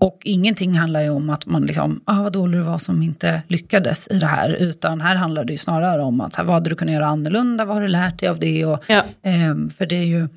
och 0.00 0.20
ingenting 0.24 0.74
handlar 0.74 1.02
ju 1.02 1.10
om 1.10 1.30
att 1.30 1.46
man 1.46 1.62
liksom, 1.62 2.00
ah, 2.04 2.22
vad 2.22 2.32
dålig 2.32 2.60
du 2.60 2.64
var 2.64 2.78
som 2.78 3.02
inte 3.02 3.42
lyckades 3.48 4.08
i 4.10 4.18
det 4.18 4.26
här, 4.26 4.50
utan 4.50 5.00
här 5.00 5.16
handlar 5.16 5.44
det 5.44 5.52
ju 5.52 5.58
snarare 5.58 6.02
om 6.02 6.20
att 6.20 6.32
så 6.32 6.40
här, 6.40 6.46
vad 6.46 6.54
hade 6.54 6.70
du 6.70 6.76
kunnat 6.76 6.94
göra 6.94 7.06
annorlunda, 7.06 7.64
vad 7.64 7.76
har 7.76 7.82
du 7.82 7.88
lärt 7.88 8.20
dig 8.20 8.28
av 8.28 8.38
det? 8.38 8.64
Och, 8.66 8.84
Ja. 8.88 9.02
Ehm, 9.22 9.70
för 9.70 9.86
det 9.86 9.94
är 9.96 10.04
ju, 10.04 10.28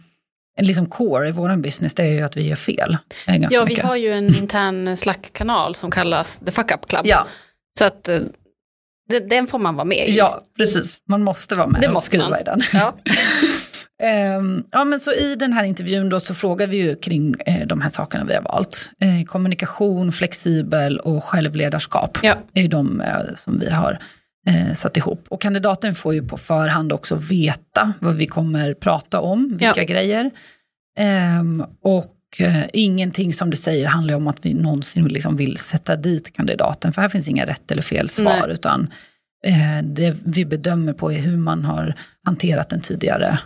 liksom 0.62 0.86
core 0.86 1.27
i 1.27 1.31
vår 1.31 1.55
business, 1.55 1.93
det 1.95 2.03
är 2.03 2.07
ju 2.12 2.22
att 2.22 2.38
vi 2.38 2.48
gör 2.48 2.55
fel. 2.55 2.98
eh, 3.27 3.36
Ja, 3.50 3.63
vi 3.63 3.69
mycket. 3.69 3.86
har 3.86 3.95
ju 3.95 4.12
en 4.12 4.36
intern 4.41 4.98
Slack-kanal 4.98 5.75
som 5.75 5.91
kallas 5.91 6.39
The 6.39 6.51
Fuck 6.51 6.72
Up 6.72 6.88
Club. 6.88 7.01
Ja, 7.05 7.27
Så 7.79 7.86
att 7.86 8.10
eh, 8.10 8.19
den 9.29 9.48
får 9.48 9.60
man 9.60 9.75
vara 9.75 9.86
med 9.86 10.10
i. 10.10 10.12
ja, 10.17 10.41
precis. 10.57 10.98
Man 11.10 11.24
måste 11.24 11.55
vara 11.55 11.67
med 11.67 11.81
Det 11.81 11.88
och 11.88 11.93
måste 11.93 12.05
skriva 12.07 12.29
man. 12.29 12.39
i 12.39 12.43
den. 12.43 12.62
Ja. 12.74 12.95
Ehm, 14.03 14.63
ja, 14.72 14.83
men 14.83 15.00
så 15.00 15.12
i 15.13 15.36
den 15.36 15.53
här 15.53 15.63
intervjun 15.63 16.10
då 16.10 16.19
så 16.19 16.33
frågar 16.33 16.67
vi 16.67 16.77
ju 16.77 16.95
kring 16.95 17.36
eh, 17.45 17.67
de 17.67 17.81
här 17.81 17.89
sakerna 17.89 18.24
vi 18.25 18.33
har 18.36 18.41
valt. 18.41 18.91
Eh, 19.01 19.25
kommunikation, 19.25 20.12
flexibel 20.12 21.00
och 21.00 21.24
självledarskap 21.24 22.17
Ja. 22.22 22.36
är 22.53 22.67
de 22.67 23.01
eh, 23.01 23.15
som 23.36 23.60
vi 23.60 23.69
har 23.69 24.00
eh, 24.47 24.73
satt 24.73 24.97
ihop. 24.97 25.25
Och 25.29 25.41
kandidaten 25.41 25.95
får 25.95 26.13
ju 26.13 26.27
på 26.27 26.38
förhand 26.38 26.91
också 26.93 27.15
veta 27.15 27.93
vad 28.00 28.15
vi 28.15 28.25
kommer 28.25 28.73
prata 28.73 29.19
om, 29.21 29.50
vilka 29.50 29.73
Ja. 29.81 29.83
grejer. 29.83 30.31
Ehm, 30.97 31.65
och 31.83 32.15
eh, 32.39 32.63
ingenting 32.73 33.33
som 33.33 33.50
du 33.50 33.57
säger 33.57 33.88
handlar 33.88 34.13
om 34.15 34.27
att 34.27 34.45
vi 34.45 34.53
någonsin 34.53 35.05
liksom 35.07 35.35
vill 35.38 35.57
sätta 35.57 35.95
dit 35.95 36.33
kandidaten, 36.33 36.93
för 36.93 37.01
här 37.01 37.09
finns 37.09 37.29
inga 37.29 37.45
rätt 37.45 37.71
eller 37.71 37.81
fel 37.81 38.09
svar, 38.09 38.41
Nej. 38.47 38.53
utan 38.53 38.89
eh, 39.45 39.83
det 39.83 40.15
vi 40.25 40.45
bedömer 40.45 40.93
på 40.93 41.12
är 41.12 41.17
hur 41.19 41.38
man 41.38 41.65
har 41.65 41.95
hanterat 42.25 42.73
en 42.73 42.81
tidigare 42.81 43.39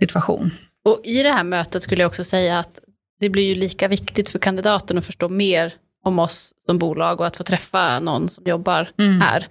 situation. 0.00 0.50
Och 0.84 1.00
i 1.04 1.22
det 1.22 1.32
här 1.32 1.44
mötet 1.44 1.82
skulle 1.82 2.02
jag 2.02 2.08
också 2.08 2.24
säga 2.24 2.58
att 2.58 2.80
det 3.20 3.30
blir 3.30 3.42
ju 3.48 3.54
lika 3.54 3.88
viktigt 3.88 4.28
för 4.28 4.38
kandidaten 4.38 4.98
att 4.98 5.06
förstå 5.06 5.28
mer 5.28 5.72
om 6.04 6.18
oss 6.18 6.52
som 6.66 6.78
bolag 6.78 7.20
och 7.20 7.26
att 7.26 7.36
få 7.36 7.42
träffa 7.44 8.00
någon 8.00 8.28
som 8.30 8.44
jobbar 8.46 8.88
Mm. 8.98 9.20
här 9.20 9.46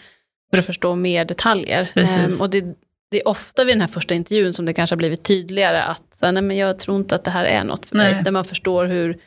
för 0.52 0.58
att 0.58 0.66
förstå 0.66 0.96
mer 0.96 1.26
detaljer. 1.26 1.92
Precis. 1.94 2.18
Ehm, 2.18 2.42
och 2.42 2.50
det, 2.50 2.62
det 3.12 3.22
är 3.22 3.28
ofta 3.28 3.66
vid 3.66 3.74
den 3.76 3.82
här 3.82 3.88
första 3.88 4.14
intervjun 4.14 4.54
som 4.54 4.66
det 4.66 4.74
kanske 4.74 4.94
har 4.94 4.98
blivit 4.98 5.24
tydligare 5.24 5.82
att 5.84 6.20
nej, 6.22 6.42
men 6.42 6.58
jag 6.58 6.80
tror 6.80 6.98
inte 6.98 7.16
att 7.16 7.24
det 7.24 7.32
här 7.32 7.46
är 7.46 7.64
något 7.64 7.90
för 7.90 7.96
Nej. 7.96 8.14
mig. 8.14 8.24
Där 8.24 8.32
man 8.32 8.46
förstår 8.46 8.86
hur 8.86 9.18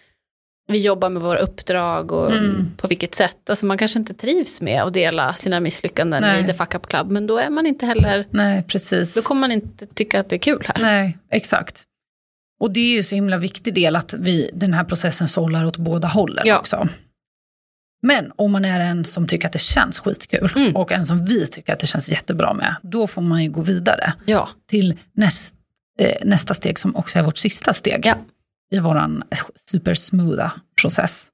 vi 0.69 0.81
jobbar 0.81 1.11
med 1.11 1.23
våra 1.23 1.39
uppdrag 1.39 2.13
och 2.13 2.33
Mm. 2.33 2.71
på 2.77 2.89
vilket 2.89 3.15
sätt. 3.15 3.51
Alltså 3.51 3.67
man 3.67 3.79
kanske 3.79 3.99
inte 3.99 4.15
trivs 4.15 4.61
med 4.61 4.83
att 4.83 4.93
dela 4.95 5.35
sina 5.35 5.61
misslyckanden 5.61 6.21
Nej. 6.23 6.43
i 6.43 6.47
The 6.47 6.53
Fuck 6.53 6.75
Up 6.75 6.87
Club, 6.87 7.11
men 7.11 7.27
då 7.27 7.39
är 7.39 7.51
man 7.51 7.67
inte 7.67 7.87
heller, 7.87 8.27
Nej, 8.31 8.63
precis. 8.63 9.15
då 9.15 9.23
kommer 9.23 9.41
man 9.41 9.53
inte 9.53 9.87
tycka 9.87 10.21
att 10.21 10.29
det 10.29 10.37
är 10.37 10.39
kul 10.39 10.63
här. 10.69 10.83
Nej, 10.83 11.19
exakt. 11.31 11.83
Och 12.61 12.71
det 12.71 12.81
är 12.81 12.89
ju 12.97 13.03
så 13.03 13.15
himla 13.15 13.37
viktig 13.39 13.75
del 13.75 13.97
att 13.97 14.15
vi, 14.19 14.51
den 14.55 14.75
här 14.75 14.85
processen 14.85 15.29
sållar 15.29 15.65
åt 15.65 15.77
båda 15.77 16.09
hållen 16.09 16.45
Ja. 16.47 16.59
också. 16.59 16.89
Men 18.03 18.33
om 18.37 18.53
man 18.53 18.65
är 18.65 18.81
en 18.81 19.05
som 19.05 19.27
tycker 19.27 19.47
att 19.47 19.53
det 19.53 19.59
känns 19.59 20.01
skitkul 20.01 20.53
Mm. 20.57 20.77
och 20.77 20.93
en 20.93 21.07
som 21.07 21.25
vi 21.25 21.47
tycker 21.47 21.73
att 21.73 21.79
det 21.79 21.87
känns 21.87 22.09
jättebra 22.11 22.55
med, 22.55 22.75
då 22.83 23.07
får 23.07 23.23
man 23.23 23.43
ju 23.43 23.51
gå 23.51 23.61
vidare 23.61 24.13
Ja, 24.27 24.49
till 24.69 24.99
näst, 25.13 25.55
eh, 25.99 26.25
nästa 26.25 26.55
steg 26.55 26.79
som 26.79 26.97
också 26.97 27.19
är 27.19 27.23
vårt 27.23 27.39
sista 27.39 27.73
steg 27.73 28.07
Ja. 28.07 28.15
i 28.73 28.79
vår 28.79 29.23
supersmootha 29.71 30.53
process. 30.81 31.29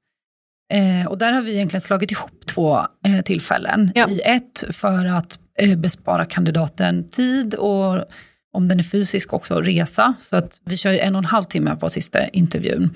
Eh, 0.73 1.07
och 1.09 1.19
där 1.19 1.33
har 1.33 1.43
vi 1.43 1.53
egentligen 1.55 1.81
slagit 1.81 2.11
ihop 2.11 2.47
två 2.47 2.79
eh, 3.07 3.21
tillfällen. 3.25 3.93
Ja. 3.95 4.09
I 4.09 4.21
ett 4.21 4.65
för 4.71 5.05
att 5.05 5.39
eh, 5.59 5.77
bespara 5.79 6.25
kandidaten 6.25 7.09
tid 7.09 7.55
och 7.55 8.05
om 8.53 8.69
den 8.69 8.79
är 8.79 8.83
fysisk 8.83 9.33
också 9.33 9.61
resa. 9.61 10.15
Så 10.21 10.37
att 10.37 10.61
vi 10.65 10.77
kör 10.77 10.93
ju 10.93 10.99
en 10.99 11.15
och 11.15 11.19
en 11.19 11.25
halv 11.25 11.45
timme 11.45 11.77
på 11.77 11.89
sista 11.89 12.29
intervjun. 12.29 12.95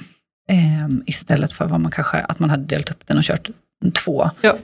Eh, 0.50 0.88
istället 1.06 1.52
för 1.52 1.64
vad 1.64 1.80
man 1.80 1.92
kanske, 1.92 2.16
att 2.18 2.38
man 2.38 2.50
hade 2.50 2.64
delat 2.64 2.90
upp 2.90 3.06
den 3.06 3.16
och 3.16 3.22
kört 3.22 3.50
två, 4.04 4.30
Ja. 4.40 4.56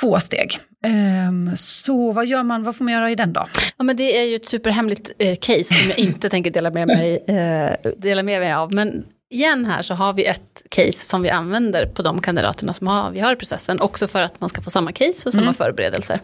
två 0.00 0.18
steg. 0.20 0.58
Eh, 0.84 1.54
så 1.54 2.12
vad 2.12 2.26
gör 2.26 2.42
man, 2.42 2.62
vad 2.62 2.76
får 2.76 2.84
man 2.84 2.94
göra 2.94 3.10
i 3.10 3.14
den 3.14 3.32
då? 3.32 3.46
Ja, 3.76 3.84
men 3.84 3.96
det 3.96 4.18
är 4.18 4.24
ju 4.24 4.36
ett 4.36 4.46
superhemligt 4.48 5.10
eh, 5.18 5.36
case 5.40 5.64
som 5.64 5.88
jag 5.88 5.98
inte 6.08 6.28
tänker 6.28 6.50
dela 6.50 6.70
med, 6.70 6.86
mig, 6.88 7.16
eh, 7.26 7.92
dela 7.96 8.22
med 8.22 8.40
mig 8.40 8.52
av. 8.52 8.74
Men 8.74 9.04
igen 9.34 9.64
här 9.64 9.82
så 9.82 9.94
har 9.94 10.12
vi 10.12 10.24
ett 10.26 10.62
case 10.70 10.92
som 10.92 11.22
vi 11.22 11.30
använder 11.30 11.86
på 11.86 12.02
de 12.02 12.20
kandidaterna 12.22 12.72
som 12.72 12.86
har, 12.86 13.10
vi 13.10 13.20
har 13.20 13.32
i 13.32 13.36
processen. 13.36 13.80
Också 13.80 14.06
för 14.08 14.22
att 14.22 14.40
man 14.40 14.48
ska 14.50 14.62
få 14.62 14.70
samma 14.70 14.92
case 14.92 15.28
och 15.28 15.32
samma 15.32 15.42
Mm. 15.42 15.54
förberedelser. 15.54 16.20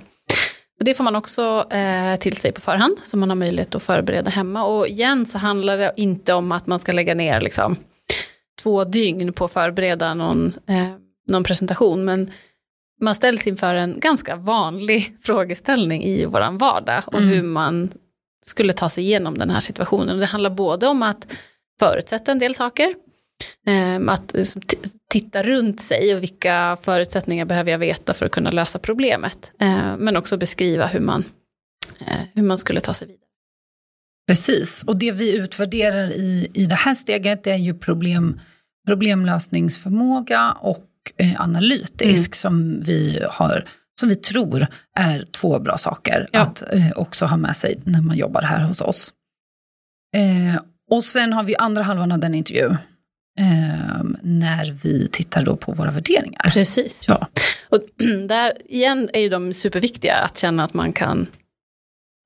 Och 0.78 0.84
det 0.84 0.94
får 0.94 1.04
man 1.04 1.16
också 1.16 1.66
eh, 1.70 2.16
till 2.16 2.36
sig 2.36 2.52
på 2.52 2.60
förhand, 2.60 2.96
så 3.04 3.16
man 3.16 3.28
har 3.28 3.36
möjlighet 3.36 3.74
att 3.74 3.82
förbereda 3.82 4.30
hemma. 4.30 4.64
Och 4.64 4.88
igen 4.88 5.26
så 5.26 5.38
handlar 5.38 5.78
det 5.78 5.92
inte 5.96 6.34
om 6.34 6.52
att 6.52 6.66
man 6.66 6.78
ska 6.78 6.92
lägga 6.92 7.14
ner 7.14 7.40
liksom, 7.40 7.76
två 8.66 8.84
dygn 8.84 9.32
på 9.32 9.44
att 9.44 9.52
förbereda 9.52 10.14
någon, 10.14 10.52
eh, 10.68 10.88
någon 11.28 11.44
presentation. 11.44 12.04
Men 12.04 12.30
man 13.00 13.14
ställs 13.14 13.46
inför 13.46 13.74
en 13.74 14.00
ganska 14.00 14.36
vanlig 14.36 15.16
frågeställning 15.22 16.04
i 16.04 16.24
våran 16.24 16.58
vardag 16.58 17.02
och 17.06 17.14
Mm. 17.20 17.28
hur 17.28 17.42
man 17.42 17.90
skulle 18.46 18.72
ta 18.72 18.88
sig 18.88 19.04
igenom 19.04 19.38
den 19.38 19.50
här 19.50 19.60
situationen. 19.60 20.14
Och 20.14 20.20
Det 20.20 20.26
handlar 20.26 20.50
både 20.50 20.86
om 20.86 21.02
att 21.02 21.26
förutsätta 21.80 22.32
en 22.32 22.38
del 22.38 22.54
saker, 22.54 22.94
ehm, 23.66 24.08
att 24.08 24.32
liksom 24.34 24.62
titta 25.10 25.42
runt 25.42 25.80
sig 25.80 26.14
och 26.14 26.22
vilka 26.22 26.76
förutsättningar 26.82 27.44
behöver 27.44 27.70
jag 27.70 27.78
veta 27.78 28.14
för 28.14 28.26
att 28.26 28.32
kunna 28.32 28.50
lösa 28.50 28.78
problemet. 28.78 29.50
Eh, 29.60 29.96
Men 29.98 30.16
också 30.16 30.36
beskriva 30.36 30.86
hur 30.86 31.00
man, 31.00 31.24
eh, 32.06 32.20
hur 32.34 32.42
man 32.42 32.58
skulle 32.58 32.80
ta 32.80 32.94
sig 32.94 33.08
vidare. 33.08 33.22
Precis, 34.28 34.84
och 34.86 34.96
det 34.96 35.12
vi 35.12 35.36
utvärderar 35.36 36.10
i, 36.12 36.50
i 36.54 36.66
det 36.66 36.74
här 36.74 36.94
steget 36.94 37.44
det 37.44 37.50
är 37.50 37.56
ju 37.56 37.74
problem, 37.74 38.40
problemlösningsförmåga 38.86 40.52
och 40.52 40.86
eh, 41.16 41.40
analytisk 41.40 42.34
som, 42.34 42.80
vi 42.80 43.22
har, 43.30 43.64
som 44.00 44.08
vi 44.08 44.16
tror 44.16 44.66
är 44.96 45.24
två 45.32 45.58
bra 45.58 45.76
saker 45.78 46.28
Ja. 46.32 46.40
att 46.40 46.74
eh, 46.74 46.90
också 46.96 47.24
ha 47.24 47.36
med 47.36 47.56
sig 47.56 47.80
när 47.84 48.00
man 48.02 48.16
jobbar 48.16 48.42
här 48.42 48.60
hos 48.64 48.80
oss. 48.80 49.12
Eh, 50.16 50.60
och 50.90 51.04
sen 51.04 51.32
har 51.32 51.42
vi 51.44 51.56
andra 51.56 51.82
halvan 51.82 52.12
av 52.12 52.18
den 52.18 52.34
intervju 52.34 52.76
eh, 53.38 54.04
när 54.22 54.78
vi 54.82 55.08
tittar 55.12 55.44
då 55.44 55.56
på 55.56 55.72
våra 55.72 55.90
värderingar. 55.90 56.50
Precis. 56.52 57.00
Ja. 57.08 57.28
Och 57.68 57.80
där 58.28 58.52
igen 58.64 59.08
är 59.12 59.20
ju 59.20 59.28
de 59.28 59.52
superviktiga 59.52 60.14
att 60.14 60.38
känna 60.38 60.64
att 60.64 60.74
man 60.74 60.92
kan 60.92 61.26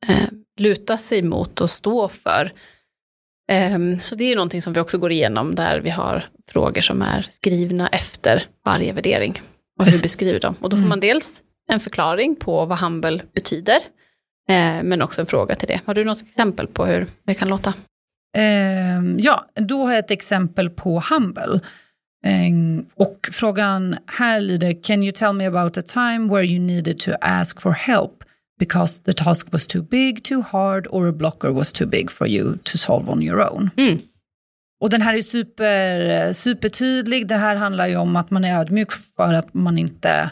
eh, 0.09 0.29
luta 0.59 0.97
sig 0.97 1.23
mot 1.23 1.61
och 1.61 1.71
stå 1.71 2.09
för. 2.09 2.53
Ehm, 3.51 3.99
så 3.99 4.15
det 4.15 4.25
är 4.25 4.29
ju 4.29 4.35
någonting 4.35 4.63
som 4.63 4.73
vi 4.73 4.81
också 4.81 4.99
går 4.99 5.13
igenom 5.13 5.55
där 5.55 5.81
vi 5.81 5.91
har 5.91 6.29
frågor 6.51 6.81
som 6.81 7.03
är 7.03 7.27
skrivna 7.31 7.89
efter 7.89 8.47
varje 8.65 8.93
värdering. 8.93 9.31
Och 9.79 9.85
hur 9.85 9.91
Precis. 9.91 10.03
beskriver 10.03 10.41
de? 10.41 10.55
Och 10.61 10.71
då 10.71 10.77
får 10.77 10.79
Mm. 10.79 10.89
man 10.89 11.01
dels 11.01 11.33
en 11.73 11.81
förklaring 11.81 12.37
på 12.37 12.65
vad 12.67 12.79
humble 12.79 13.23
betyder, 13.35 13.77
eh, 14.51 14.83
men 14.83 15.03
också 15.03 15.21
en 15.21 15.27
fråga 15.27 15.55
till 15.55 15.69
det. 15.69 15.81
Har 15.85 15.95
du 15.95 16.05
något 16.05 16.23
exempel 16.23 16.67
på 16.67 16.85
hur 16.87 17.07
det 17.27 17.35
kan 17.35 17.49
låta? 17.49 17.75
Ehm, 18.37 19.17
ja, 19.21 19.47
då 19.55 19.85
har 19.85 19.93
jag 19.93 19.99
ett 19.99 20.11
exempel 20.11 20.71
på 20.71 21.03
Humble. 21.11 21.61
Ehm, 22.27 22.85
och 22.95 23.29
frågan 23.33 23.97
här 24.19 24.41
lyder, 24.41 24.83
can 24.83 25.03
you 25.03 25.13
tell 25.13 25.33
me 25.33 25.47
about 25.47 25.79
a 25.79 25.83
time 25.83 26.29
where 26.35 26.45
you 26.47 26.59
needed 26.59 26.99
to 26.99 27.11
ask 27.21 27.61
for 27.61 27.71
help 27.71 28.25
because 28.61 29.03
the 29.03 29.13
task 29.13 29.49
was 29.53 29.67
too 29.67 29.83
big, 29.83 30.23
too 30.25 30.43
hard 30.53 30.87
or 30.91 31.09
a 31.09 31.13
blocker 31.13 31.51
was 31.53 31.73
too 31.73 31.87
big 31.87 32.11
for 32.11 32.27
you 32.29 32.57
to 32.65 32.79
solve 32.79 33.11
on 33.13 33.23
your 33.23 33.51
own. 33.53 33.71
Mm. 33.77 33.99
Och 34.81 34.91
den 34.91 35.03
här 35.03 35.15
är 35.15 35.23
super, 35.23 36.33
supertydlig. 36.33 37.27
Det 37.29 37.37
här 37.37 37.57
handlar 37.57 37.87
ju 37.87 37.97
om 37.97 38.17
att 38.17 38.31
man 38.31 38.45
är 38.45 38.59
ödmjuk 38.61 38.93
för 39.17 39.33
att 39.35 39.55
man 39.55 39.79
inte 39.79 40.31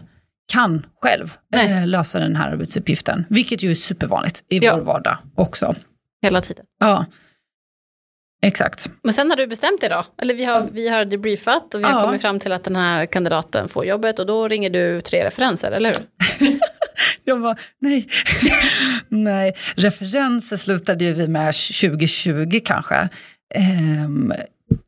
kan 0.53 0.87
själv 1.03 1.37
Nej. 1.53 1.73
eh, 1.73 1.87
lösa 1.87 2.21
den 2.21 2.37
här 2.37 2.51
arbetsuppgiften. 2.51 3.25
Vilket 3.29 3.63
ju 3.63 3.71
är 3.71 3.75
supervanligt 3.75 4.45
i 4.49 4.59
Ja. 4.59 4.77
vår 4.77 4.83
vardag 4.85 5.19
också. 5.35 5.75
Hela 6.23 6.41
tiden. 6.41 6.65
Ja, 6.81 7.07
exakt. 8.43 8.91
Men 9.03 9.15
sen 9.15 9.31
har 9.31 9.37
du 9.37 9.47
bestämt 9.47 9.81
dig 9.81 9.89
då? 9.91 10.05
Eller 10.23 10.35
vi 10.35 10.45
har, 10.45 10.69
vi 10.73 10.89
har 10.89 11.05
debriefat 11.05 11.75
och 11.75 11.81
vi 11.81 11.85
har 11.85 11.93
Ja. 11.93 12.01
kommit 12.05 12.21
fram 12.21 12.41
till 12.41 12.53
att 12.53 12.65
den 12.65 12.77
här 12.77 13.07
kandidaten 13.07 13.69
får 13.69 13.85
jobbet 13.87 14.19
och 14.19 14.27
då 14.27 14.49
ringer 14.49 14.71
du 14.71 15.01
tre 15.01 15.25
referenser, 15.25 15.71
eller 15.71 15.89
hur? 15.95 16.07
Jag 17.25 17.41
bara, 17.43 17.57
nej. 17.79 18.09
nej, 19.09 19.55
referenser 19.77 20.57
slutade 20.57 21.05
ju 21.05 21.13
vi 21.13 21.29
med 21.29 21.55
2020 21.55 22.61
kanske. 22.65 23.09
Ehm, 23.55 24.33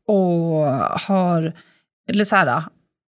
och 0.07 0.65
har, 1.07 1.53
eller 2.09 2.23
så 2.23 2.35
här, 2.35 2.63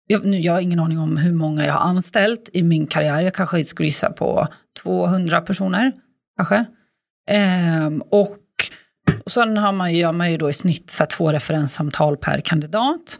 jag, 0.07 0.25
nu, 0.25 0.39
jag 0.39 0.53
har 0.53 0.61
ingen 0.61 0.79
aning 0.79 0.99
om 0.99 1.17
hur 1.17 1.31
många 1.33 1.65
jag 1.65 1.73
har 1.73 1.79
anställt 1.89 2.49
i 2.53 2.63
min 2.63 2.87
karriär. 2.87 3.21
Jag 3.21 3.33
kanske 3.33 3.63
skulle 3.63 3.87
gissa 3.87 4.11
på 4.11 4.47
200 4.83 5.41
personer, 5.41 5.91
kanske. 6.37 6.65
Ehm, 7.29 8.01
och, 8.01 8.21
och 8.21 8.37
sen 9.33 9.57
har 9.57 9.71
man, 9.71 9.93
gör 9.93 10.11
man 10.11 10.31
ju 10.31 10.37
då 10.37 10.49
i 10.49 10.53
snitt 10.53 10.91
så 10.91 11.05
två 11.05 11.31
referenssamtal 11.31 12.17
per 12.17 12.41
kandidat. 12.41 13.19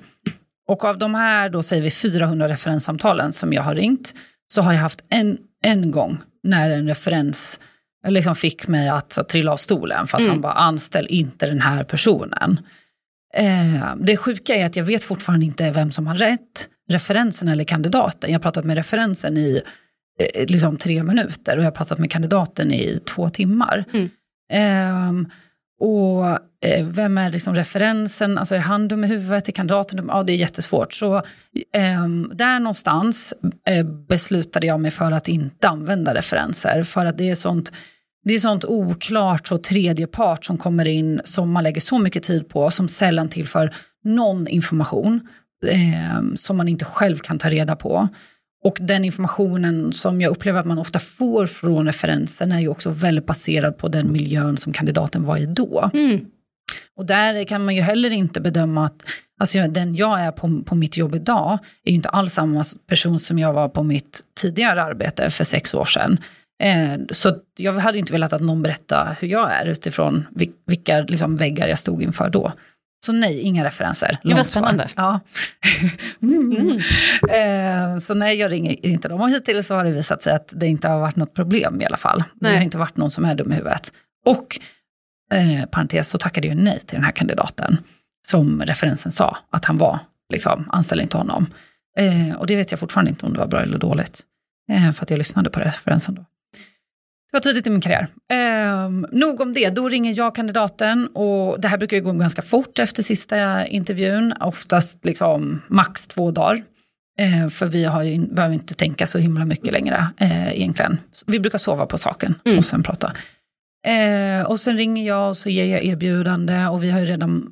Och 0.67 0.86
av 0.86 0.98
de 0.98 1.15
här, 1.15 1.50
då 1.50 1.63
säger 1.63 1.84
vi 1.84 1.91
400 1.91 2.48
referenssamtalen 2.48 3.32
som 3.32 3.53
jag 3.53 3.63
har 3.63 3.75
ringt, 3.75 4.13
så 4.53 4.62
har 4.62 4.74
jag 4.74 4.79
haft 4.79 5.03
en, 5.10 5.38
en 5.63 5.91
gång 5.91 6.17
när 6.43 6.70
en 6.70 6.88
referens 6.88 7.60
liksom 8.08 8.36
fick 8.36 8.67
mig 8.67 8.89
att, 8.89 9.12
så, 9.12 9.24
trilla 9.24 9.51
av 9.51 9.58
stolen 9.58 10.08
för 10.08 10.17
att 10.17 10.22
Mm. 10.22 10.32
han 10.32 10.41
bara 10.41 10.53
anställ 10.53 11.08
inte 11.10 11.46
den 11.46 11.62
här 11.62 11.84
personen. 11.84 12.60
Eh, 13.36 13.96
det 13.98 14.17
sjuka 14.17 14.55
är 14.55 14.65
att 14.65 14.75
jag 14.75 14.84
vet 14.84 15.03
fortfarande 15.03 15.46
inte 15.46 15.72
vem 15.72 15.91
som 15.91 16.08
har 16.08 16.15
rätt, 16.15 16.70
referensen 16.89 17.48
eller 17.48 17.63
kandidaten. 17.63 18.32
Jag 18.32 18.39
har 18.39 18.43
pratat 18.43 18.65
med 18.65 18.77
referensen 18.77 19.38
i 19.38 19.62
eh, 20.20 20.46
liksom 20.46 20.77
tre 20.77 21.03
minuter 21.03 21.58
och 21.58 21.63
jag 21.63 21.67
har 21.67 21.75
pratat 21.75 22.00
med 22.00 22.12
kandidaten 22.12 22.72
i 22.72 23.00
två 23.05 23.29
timmar. 23.29 23.84
Mm. 23.93 24.10
Ehm, 24.51 25.29
och 25.84 26.25
eh, 26.66 26.86
vem 26.86 27.18
är 27.18 27.30
liksom 27.30 27.56
referensen? 27.56 28.38
Alltså 28.38 28.56
är 28.56 28.60
han 28.60 28.88
dum 28.88 29.04
i 29.04 29.08
huvudet? 29.08 29.48
Är 29.48 29.52
kandidaten 29.52 29.98
dum? 29.98 30.10
Ja, 30.10 30.24
det 30.24 30.34
är 30.34 30.38
jättesvårt. 30.38 30.94
Så 30.94 31.16
eh, 31.74 32.08
där 32.34 32.60
någonstans 32.60 33.34
eh, 33.68 33.86
beslutade 33.86 34.68
jag 34.68 34.80
mig 34.80 34.92
för 34.92 35.12
att 35.12 35.28
inte 35.28 35.68
använda 35.68 36.13
referenser. 36.13 36.84
För 36.84 37.06
att 37.06 37.18
det 37.18 37.30
är 37.30 37.36
sånt, 37.36 37.72
det 38.24 38.34
är 38.34 38.40
sånt 38.40 38.66
oklart 38.66 39.52
och 39.52 39.63
tredje 39.63 40.08
part 40.08 40.46
som 40.46 40.58
kommer 40.58 40.88
in 40.88 41.22
som 41.24 41.52
man 41.52 41.63
lägger 41.63 41.82
så 41.82 42.00
mycket 42.00 42.24
tid 42.24 42.50
på 42.50 42.70
som 42.70 42.88
sällan 42.88 43.30
tillför 43.30 43.75
någon 44.04 44.48
information 44.48 45.28
ehm, 45.68 46.38
som 46.38 46.58
man 46.58 46.68
inte 46.68 46.86
själv 46.86 47.18
kan 47.18 47.38
ta 47.38 47.50
reda 47.50 47.75
på. 47.75 48.08
Och 48.63 48.77
den 48.82 49.05
informationen 49.05 49.93
som 49.93 50.22
jag 50.22 50.32
upplever 50.32 50.60
att 50.60 50.65
man 50.65 50.79
ofta 50.79 51.00
får 51.00 51.46
från 51.46 51.86
referensen 51.86 52.51
är 52.51 52.60
ju 52.60 52.67
också 52.67 52.89
väldigt 52.89 53.25
baserad 53.25 53.77
på 53.77 53.88
den 53.88 54.12
miljön 54.12 54.58
som 54.58 54.74
kandidaten 54.74 55.24
var 55.24 55.38
i 55.38 55.46
då. 55.46 55.89
Mm. 55.93 56.25
Och 56.98 57.05
där 57.05 57.43
kan 57.43 57.65
man 57.65 57.75
ju 57.75 57.82
heller 57.82 58.10
inte 58.10 58.41
bedöma 58.41 58.86
att 58.86 59.05
alltså 59.39 59.67
den 59.67 59.96
jag 59.96 60.22
är 60.22 60.32
på, 60.32 60.63
på 60.65 60.75
mitt 60.75 60.98
jobb 60.98 61.15
idag 61.15 61.60
är 61.86 61.91
ju 61.91 61.96
inte 61.96 62.10
alls 62.10 62.34
samma 62.34 62.63
person 62.88 63.20
som 63.20 63.39
jag 63.39 63.53
var 63.53 63.70
på 63.70 63.84
mitt 63.84 64.22
tidigare 64.41 64.84
arbete 64.84 65.29
för 65.29 65.43
sex 65.43 65.74
år 65.74 65.86
sedan. 65.86 66.20
Eh, 66.63 67.00
så 67.12 67.36
jag 67.58 67.74
hade 67.74 68.00
inte 68.00 68.13
velat 68.13 68.34
att 68.34 68.41
någon 68.41 68.62
berättar 68.62 69.17
hur 69.20 69.27
jag 69.27 69.54
är 69.54 69.65
utifrån 69.65 70.26
vil- 70.36 70.54
vilka 70.65 70.99
liksom, 70.99 71.38
väggar 71.38 71.67
jag 71.67 71.78
stod 71.78 72.04
inför 72.04 72.30
då. 72.30 72.54
Så 73.06 73.12
nej, 73.13 73.39
inga 73.39 73.63
referenser. 73.63 74.20
var 74.24 74.32
Långt 74.32 74.46
svar. 74.46 74.62
spännande. 74.62 74.89
Ja. 74.96 75.20
Mm. 76.22 76.82
Eh, 77.30 77.98
så 77.98 78.13
nej, 78.13 78.38
jag 78.38 78.52
ringer 78.52 78.86
inte 78.86 79.08
dem. 79.08 79.22
Och 79.22 79.30
hittills 79.30 79.68
så 79.68 79.76
har 79.76 79.84
det 79.84 79.92
visat 79.92 80.24
sig 80.24 80.34
att 80.34 80.54
det 80.56 80.68
inte 80.68 80.88
har 80.88 81.00
varit 81.00 81.16
något 81.16 81.34
problem 81.34 81.82
i 81.82 81.86
alla 81.86 81.98
fall. 81.98 82.20
Det 82.20 82.26
Nej. 82.48 82.56
har 82.56 82.63
inte 82.63 82.78
varit 82.78 82.98
någon 82.98 83.12
som 83.12 83.26
är 83.26 83.36
dum 83.36 83.52
i 83.52 83.56
huvudet. 83.56 83.94
Och 84.26 84.60
eh, 85.34 85.66
parentes 85.66 86.10
så 86.10 86.18
tackade 86.18 86.48
jag 86.48 86.58
nej 86.58 86.80
till 86.80 86.96
den 86.96 87.04
här 87.04 87.12
kandidaten. 87.12 87.78
Som 88.28 88.62
referensen 88.62 89.12
sa 89.12 89.38
att 89.52 89.66
han 89.66 89.78
var, 89.78 90.00
liksom, 90.34 90.70
anställ 90.72 91.02
inte 91.02 91.18
honom. 91.18 91.46
Eh, 91.98 92.36
och 92.38 92.48
det 92.48 92.56
vet 92.56 92.72
jag 92.72 92.80
fortfarande 92.80 93.10
inte 93.12 93.26
om 93.26 93.34
det 93.34 93.39
var 93.39 93.48
bra 93.48 93.62
eller 93.62 93.78
dåligt. 93.78 94.22
Eh, 94.72 94.92
för 94.92 95.04
att 95.06 95.10
jag 95.10 95.18
lyssnade 95.18 95.50
på 95.50 95.60
referensen 95.60 96.16
då. 96.16 96.26
Det 97.34 97.38
var 97.38 97.41
tidigt 97.41 97.67
i 97.67 97.69
min 97.69 97.82
karriär. 97.82 98.08
Eh, 98.32 98.89
nog 99.12 99.41
om 99.41 99.54
det, 99.54 99.69
då 99.69 99.89
ringer 99.89 100.13
jag 100.17 100.36
kandidaten 100.36 101.08
och 101.08 101.62
det 101.62 101.67
här 101.67 101.78
brukar 101.78 101.98
ju 101.98 102.04
gå 102.04 102.12
ganska 102.12 102.41
fort 102.41 102.80
efter 102.80 103.04
sista 103.04 103.67
intervjun. 103.67 104.34
Oftast 104.39 105.06
liksom 105.06 105.62
max 105.67 106.08
två 106.08 106.32
dagar. 106.32 106.63
Eh, 107.19 107.50
för 107.50 107.65
vi 107.65 107.84
har 107.84 108.04
ju, 108.04 108.26
behöver 108.28 108.54
inte 108.56 108.74
tänka 108.74 109.08
så 109.08 109.17
himla 109.17 109.46
mycket 109.46 109.74
längre 109.74 110.08
eh, 110.17 110.54
egentligen. 110.58 110.98
Vi 111.26 111.39
brukar 111.39 111.58
sova 111.58 111.86
på 111.86 111.98
saken 111.98 112.36
Mm. 112.46 112.58
och 112.58 112.65
sen 112.65 112.84
prata. 112.84 113.13
Eh, 113.88 114.46
och 114.46 114.60
sen 114.60 114.78
ringer 114.78 115.08
jag 115.08 115.30
och 115.30 115.38
så 115.38 115.50
ger 115.50 115.65
jag 115.65 115.84
erbjudande 115.86 116.65
och 116.67 116.84
vi 116.84 116.91
har 116.91 117.00
ju 117.00 117.06
redan 117.06 117.52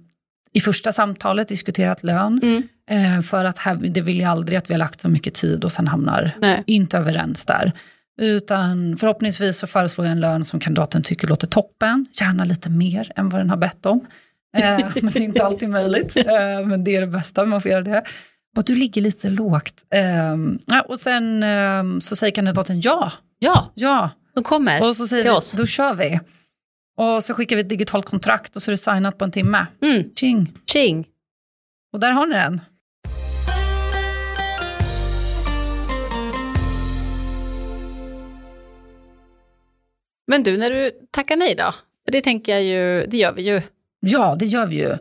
i 0.53 0.59
första 0.59 0.91
samtalet 0.91 1.47
diskuterat 1.47 2.03
lön. 2.03 2.39
Mm. 2.43 2.63
Eh, 2.89 3.21
för 3.21 3.45
att 3.45 3.57
här, 3.57 3.75
det 3.75 4.01
vill 4.01 4.19
jag 4.19 4.29
aldrig 4.29 4.57
att 4.57 4.69
vi 4.69 4.73
har 4.73 4.79
lagt 4.79 5.01
så 5.01 5.09
mycket 5.09 5.33
tid 5.33 5.63
och 5.63 5.71
sen 5.71 5.87
hamnar 5.87 6.31
Nej. 6.41 6.63
inte 6.67 6.97
överens 6.97 7.45
där. 7.45 7.71
Utan 8.21 8.97
förhoppningsvis 8.97 9.57
så 9.57 9.67
föreslår 9.67 10.07
jag 10.07 10.11
en 10.11 10.19
lön 10.19 10.43
som 10.45 10.59
kandidaten 10.59 11.03
tycker 11.03 11.27
låter 11.27 11.47
toppen. 11.47 12.05
Gärna 12.21 12.45
lite 12.45 12.69
mer 12.69 13.11
än 13.15 13.29
vad 13.29 13.41
den 13.41 13.49
har 13.49 13.57
bett 13.57 13.85
om. 13.85 14.05
Eh, 14.57 14.79
men 15.01 15.13
det 15.13 15.19
är 15.19 15.23
inte 15.23 15.45
alltid 15.45 15.69
möjligt. 15.69 16.17
Eh, 16.17 16.65
men 16.65 16.83
det 16.83 16.95
är 16.95 17.01
det 17.01 17.07
bästa, 17.07 17.45
man 17.45 17.61
får 17.61 17.71
göra 17.71 17.81
det. 17.81 18.03
Och 18.57 18.63
du 18.63 18.75
ligger 18.75 19.01
lite 19.01 19.29
lågt. 19.29 19.73
Eh, 19.93 20.81
och 20.87 20.99
sen 20.99 21.43
eh, 21.43 21.83
så 21.99 22.15
säger 22.15 22.31
kandidaten 22.33 22.81
ja, 22.81 23.11
Ja, 23.39 23.71
ja. 23.75 24.09
de 24.35 24.43
kommer 24.43 24.89
Och 24.89 24.95
så 24.95 25.07
säger 25.07 25.23
till 25.23 25.31
vi, 25.31 25.37
oss. 25.37 25.51
då 25.51 25.65
kör 25.65 25.93
vi. 25.93 26.19
Och 26.97 27.23
så 27.23 27.33
skickar 27.33 27.55
vi 27.55 27.61
ett 27.61 27.69
digitalt 27.69 28.05
kontrakt 28.05 28.55
och 28.55 28.63
så 28.63 28.71
är 28.71 28.73
det 28.73 28.77
signat 28.77 29.17
på 29.17 29.25
en 29.25 29.31
timme. 29.31 29.65
Mm. 29.81 30.03
Tjing. 30.15 30.53
Tjing. 30.73 31.07
Och 31.93 31.99
där 31.99 32.11
har 32.11 32.27
ni 32.27 32.33
den. 32.35 32.61
Men 40.31 40.43
du, 40.43 40.57
när 40.57 40.69
du 40.69 40.91
tackar 41.11 41.37
nej 41.37 41.55
då? 41.55 41.73
För 42.05 42.11
det 42.11 42.21
tänker 42.21 42.51
jag 42.51 42.63
ju, 42.63 43.05
det 43.07 43.17
gör 43.17 43.33
vi 43.33 43.41
ju. 43.41 43.61
Ja, 43.99 44.35
det 44.39 44.45
gör 44.45 44.65
vi 44.65 44.75
ju. 44.75 44.91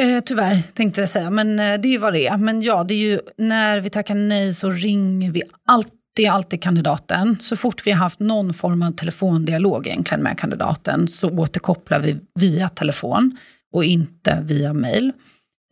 Eh, 0.00 0.20
tyvärr, 0.24 0.62
tänkte 0.74 1.00
jag 1.00 1.08
säga. 1.08 1.30
Men 1.30 1.58
eh, 1.58 1.80
det 1.80 1.88
är 1.88 1.90
ju 1.90 1.98
vad 1.98 2.12
det 2.12 2.26
är. 2.26 2.36
Men 2.36 2.62
ja, 2.62 2.84
det 2.84 2.94
är 2.94 2.98
ju 2.98 3.20
när 3.38 3.80
vi 3.80 3.90
tackar 3.90 4.14
nej 4.14 4.54
så 4.54 4.70
ringer 4.70 5.30
vi 5.30 5.42
alltid, 5.66 6.28
alltid 6.30 6.62
kandidaten. 6.62 7.36
Så 7.40 7.56
fort 7.56 7.86
vi 7.86 7.90
har 7.90 7.98
haft 7.98 8.20
någon 8.20 8.54
form 8.54 8.82
av 8.82 8.92
telefondialog 8.92 9.86
egentligen 9.86 10.22
med 10.22 10.38
kandidaten 10.38 11.08
så 11.08 11.30
återkopplar 11.30 12.00
vi 12.00 12.16
via 12.34 12.68
telefon 12.68 13.38
och 13.72 13.84
inte 13.84 14.42
via 14.44 14.72
mail. 14.72 15.12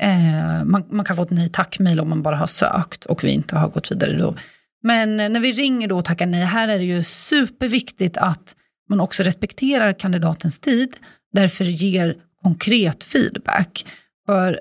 Eh, 0.03 0.65
man, 0.65 0.85
man 0.91 1.05
kan 1.05 1.17
få 1.17 1.23
ett 1.23 1.31
nej 1.31 1.49
tack-mail 1.49 2.01
om 2.01 2.09
man 2.09 2.23
bara 2.23 2.37
har 2.37 2.47
sökt 2.47 3.05
och 3.05 3.25
vi 3.25 3.31
inte 3.31 3.57
har 3.57 3.69
gått 3.69 3.93
vidare 3.93 4.19
då. 4.19 4.35
Men 4.83 5.17
när 5.17 5.41
vi 5.41 5.53
ringer 5.53 5.89
då 5.89 5.99
och 5.99 6.05
tackar 6.05 6.27
nej, 6.27 6.45
här 6.45 6.69
är 6.69 6.79
det 6.79 6.85
ju 6.85 7.03
superviktigt 7.03 8.17
att 8.17 8.57
man 8.89 9.01
också 9.01 9.23
respekterar 9.23 9.93
kandidatens 9.93 10.59
tid, 10.59 10.97
därför 11.33 11.65
ger 11.65 12.17
konkret 12.43 13.05
feedback. 13.05 13.87
För 14.27 14.61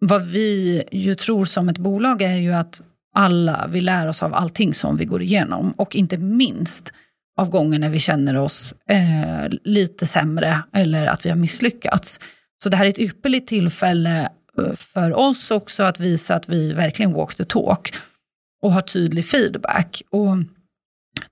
vad 0.00 0.22
vi 0.26 0.82
ju 0.92 1.14
tror 1.14 1.44
som 1.44 1.68
ett 1.68 1.78
bolag 1.78 2.22
är 2.22 2.36
ju 2.36 2.52
att 2.52 2.82
alla, 3.14 3.66
vi 3.70 3.80
lär 3.80 4.08
oss 4.08 4.22
av 4.22 4.34
allting 4.34 4.74
som 4.74 4.96
vi 4.96 5.04
går 5.04 5.22
igenom 5.22 5.72
och 5.72 5.96
inte 5.96 6.18
minst 6.18 6.92
av 7.36 7.50
gånger 7.50 7.78
när 7.78 7.90
vi 7.90 7.98
känner 7.98 8.36
oss 8.36 8.74
eh, 8.88 9.48
lite 9.64 10.06
sämre 10.06 10.62
eller 10.72 11.06
att 11.06 11.26
vi 11.26 11.30
har 11.30 11.36
misslyckats. 11.36 12.20
Så 12.62 12.68
det 12.68 12.76
här 12.76 12.84
är 12.84 12.88
ett 12.88 12.98
ypperligt 12.98 13.48
tillfälle 13.48 14.28
eh, 14.58 14.74
för 14.74 15.18
oss 15.18 15.50
också 15.50 15.82
att 15.82 16.00
visa 16.00 16.34
att 16.34 16.48
vi 16.48 16.72
verkligen 16.72 17.12
walk 17.12 17.34
the 17.34 17.44
talk 17.44 17.94
och 18.64 18.72
har 18.72 18.80
tydlig 18.80 19.24
feedback. 19.24 20.02
Och 20.10 20.36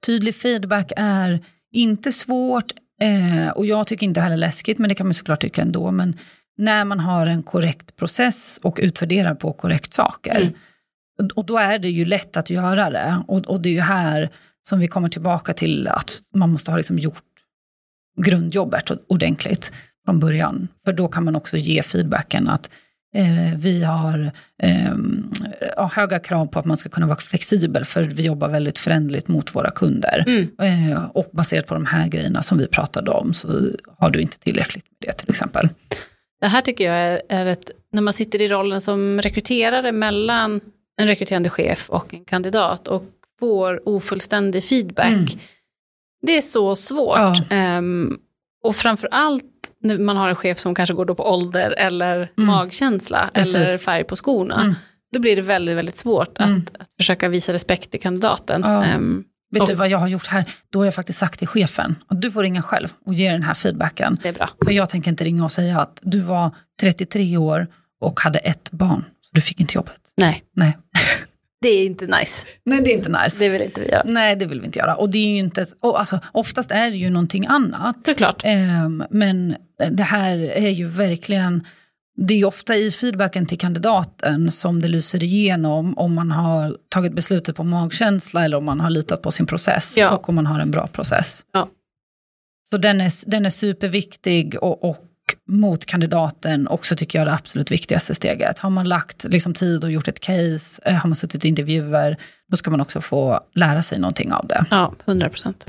tydlig 0.06 0.34
feedback 0.34 0.92
är 0.96 1.44
inte 1.72 2.12
svårt 2.12 2.72
eh, 3.02 3.48
och 3.48 3.66
jag 3.66 3.86
tycker 3.86 4.06
inte 4.06 4.20
heller 4.20 4.36
läskigt, 4.36 4.78
men 4.78 4.88
det 4.88 4.94
kan 4.94 5.06
man 5.06 5.14
såklart 5.14 5.40
tycka 5.40 5.62
ändå. 5.62 5.90
Men 5.90 6.18
när 6.58 6.84
man 6.84 7.00
har 7.00 7.26
en 7.26 7.42
korrekt 7.42 7.96
process 7.96 8.60
och 8.62 8.78
utvärderar 8.82 9.34
på 9.34 9.52
korrekt 9.52 9.94
saker. 9.94 10.40
Mm. 10.40 10.54
Och, 11.34 11.44
då 11.44 11.58
är 11.58 11.78
det 11.78 11.90
ju 11.90 12.04
lätt 12.04 12.36
att 12.36 12.50
göra 12.50 12.90
det. 12.90 13.24
Och, 13.26 13.38
och 13.38 13.60
det 13.60 13.68
är 13.68 13.72
ju 13.72 13.80
här 13.80 14.30
som 14.62 14.78
vi 14.78 14.88
kommer 14.88 15.08
tillbaka 15.08 15.52
till 15.52 15.88
att 15.88 16.22
man 16.34 16.50
måste 16.50 16.70
ha 16.70 16.78
liksom 16.78 16.98
gjort 16.98 17.24
grundjobbet 18.22 18.90
ordentligt 19.06 19.72
från 20.04 20.18
början. 20.18 20.68
För 20.84 20.92
då 20.92 21.08
kan 21.08 21.24
man 21.24 21.36
också 21.36 21.56
ge 21.56 21.82
feedbacken 21.82 22.48
att 22.48 22.70
vi 23.56 23.82
har 23.84 24.32
eh, 24.62 25.88
höga 25.90 26.18
krav 26.18 26.46
på 26.46 26.58
att 26.58 26.64
man 26.64 26.76
ska 26.76 26.88
kunna 26.88 27.06
vara 27.06 27.18
flexibel 27.18 27.84
för 27.84 28.02
vi 28.02 28.22
jobbar 28.22 28.48
väldigt 28.48 28.78
förändligt 28.78 29.28
mot 29.28 29.54
våra 29.54 29.70
kunder. 29.70 30.24
Mm. 30.26 30.92
Eh, 30.92 31.04
och 31.04 31.30
baserat 31.32 31.66
på 31.66 31.74
de 31.74 31.86
här 31.86 32.08
grejerna 32.08 32.42
som 32.42 32.58
vi 32.58 32.66
pratade 32.66 33.10
om 33.10 33.34
så 33.34 33.48
har 33.98 34.10
du 34.10 34.20
inte 34.20 34.38
tillräckligt 34.38 34.84
med 34.84 35.08
det 35.08 35.12
till 35.12 35.30
exempel. 35.30 35.68
Det 36.40 36.46
här 36.46 36.60
tycker 36.60 36.92
jag 36.92 37.20
är, 37.28 37.46
ett, 37.46 37.70
när 37.92 38.02
man 38.02 38.14
sitter 38.14 38.42
i 38.42 38.48
rollen 38.48 38.80
som 38.80 39.20
rekryterare 39.22 39.92
mellan 39.92 40.60
en 41.00 41.06
rekryterande 41.06 41.50
chef 41.50 41.90
och 41.90 42.14
en 42.14 42.24
kandidat 42.24 42.88
och 42.88 43.04
får 43.40 43.88
ofullständig 43.88 44.64
feedback. 44.64 45.06
Mm. 45.06 45.26
Det 46.26 46.36
är 46.36 46.42
så 46.42 46.76
svårt. 46.76 47.18
Ja. 47.18 47.34
Ehm, 47.50 48.18
och 48.64 48.76
framför 48.76 49.08
allt 49.10 49.44
när 49.44 49.51
man 49.82 50.16
har 50.16 50.28
en 50.28 50.36
chef 50.36 50.58
som 50.58 50.74
kanske 50.74 50.94
går 50.94 51.04
då 51.04 51.14
på 51.14 51.30
ålder 51.30 51.70
eller 51.70 52.16
Mm. 52.16 52.46
magkänsla 52.46 53.30
Precis. 53.34 53.54
eller 53.54 53.78
färg 53.78 54.04
på 54.04 54.16
skorna. 54.16 54.60
Mm. 54.62 54.74
Då 55.12 55.20
blir 55.20 55.36
det 55.36 55.42
väldigt, 55.42 55.76
väldigt 55.76 55.98
svårt 55.98 56.38
Mm. 56.40 56.56
att, 56.56 56.80
att 56.82 56.88
försöka 56.96 57.28
visa 57.28 57.52
respekt 57.52 57.90
till 57.90 58.00
kandidaten. 58.00 58.62
Ja. 58.64 58.84
Ehm, 58.84 59.24
Vet 59.54 59.66
du 59.66 59.74
vad 59.74 59.88
jag 59.88 59.98
har 59.98 60.08
gjort 60.08 60.26
här? 60.26 60.44
Då 60.70 60.78
har 60.78 60.84
jag 60.84 60.94
faktiskt 60.94 61.18
sagt 61.18 61.38
till 61.38 61.48
chefen 61.48 61.96
att 62.08 62.22
du 62.22 62.30
får 62.30 62.42
ringa 62.42 62.62
själv 62.62 62.88
och 63.06 63.14
ge 63.14 63.30
den 63.32 63.42
här 63.42 63.54
feedbacken. 63.54 64.18
det 64.22 64.28
är 64.28 64.32
bra. 64.32 64.50
För 64.64 64.72
jag 64.72 64.88
tänker 64.88 65.10
inte 65.10 65.24
ringa 65.24 65.44
och 65.44 65.52
säga 65.52 65.80
att 65.80 65.98
du 66.02 66.20
var 66.20 66.50
33 66.80 67.36
år 67.36 67.66
och 68.00 68.20
hade 68.20 68.38
ett 68.38 68.70
barn. 68.70 69.04
Så 69.22 69.28
du 69.32 69.40
fick 69.40 69.60
inte 69.60 69.74
jobbet. 69.74 69.98
Nej, 70.16 70.42
Nej. 70.56 70.78
det 71.62 71.68
är 71.68 71.86
inte 71.86 72.06
nice. 72.06 72.46
Nej, 72.64 72.80
det 72.82 72.90
är 72.92 72.94
inte 72.96 73.08
nice. 73.22 73.44
Det 73.44 73.48
vill 73.48 73.62
inte 73.62 73.80
vi 73.80 73.88
göra. 73.90 74.02
Nej, 74.06 74.36
det 74.36 74.46
vill 74.46 74.60
vi 74.60 74.66
inte 74.66 74.78
göra. 74.78 74.94
Och 74.96 75.10
det 75.10 75.18
är 75.18 75.28
ju 75.28 75.38
inte, 75.38 75.66
och 75.82 75.98
alltså, 75.98 76.20
oftast 76.32 76.70
är 76.70 76.90
det 76.90 76.96
ju 76.96 77.10
någonting 77.10 77.46
annat. 77.46 77.96
Såklart. 78.06 78.40
Ehm, 78.44 79.04
men 79.10 79.56
det 79.90 80.02
här 80.02 80.38
är 80.38 80.70
ju 80.70 80.86
verkligen, 80.86 81.66
det 82.16 82.34
är 82.34 82.44
ofta 82.44 82.76
i 82.76 82.90
feedbacken 82.90 83.46
till 83.46 83.58
kandidaten 83.58 84.50
som 84.50 84.80
det 84.80 84.88
lyser 84.88 85.22
igenom 85.22 85.98
om 85.98 86.14
man 86.14 86.30
har 86.30 86.76
tagit 86.88 87.12
beslutet 87.12 87.56
på 87.56 87.64
magkänsla 87.64 88.44
eller 88.44 88.56
om 88.56 88.64
man 88.64 88.80
har 88.80 88.90
litat 88.90 89.22
på 89.22 89.30
sin 89.30 89.46
process 89.46 89.94
Ja. 89.98 90.10
och 90.16 90.28
om 90.28 90.34
man 90.34 90.46
har 90.46 90.60
en 90.60 90.70
bra 90.70 90.86
process. 90.86 91.44
Ja. 91.52 91.68
Så 92.70 92.76
den 92.76 93.00
är, 93.00 93.30
den 93.30 93.46
är 93.46 93.50
superviktig 93.50 94.62
och, 94.62 94.84
och 94.90 95.04
mot 95.48 95.86
kandidaten 95.86 96.68
också 96.68 96.96
tycker 96.96 97.18
jag 97.18 97.28
det 97.28 97.32
absolut 97.34 97.70
viktigaste 97.70 98.14
steget. 98.14 98.58
Har 98.58 98.70
man 98.70 98.88
lagt 98.88 99.24
liksom, 99.24 99.54
tid 99.54 99.84
och 99.84 99.90
gjort 99.92 100.08
ett 100.08 100.20
case, 100.20 100.82
eh, 100.84 100.94
har 100.94 101.08
man 101.08 101.16
suttit 101.16 101.44
i 101.44 101.48
intervjuer, 101.48 102.16
då 102.50 102.56
ska 102.56 102.70
man 102.70 102.80
också 102.80 103.00
få 103.00 103.40
lära 103.54 103.82
sig 103.82 103.98
någonting 103.98 104.32
av 104.32 104.46
det. 104.46 104.64
Ja, 104.70 104.94
100 105.06 105.28
procent. 105.28 105.66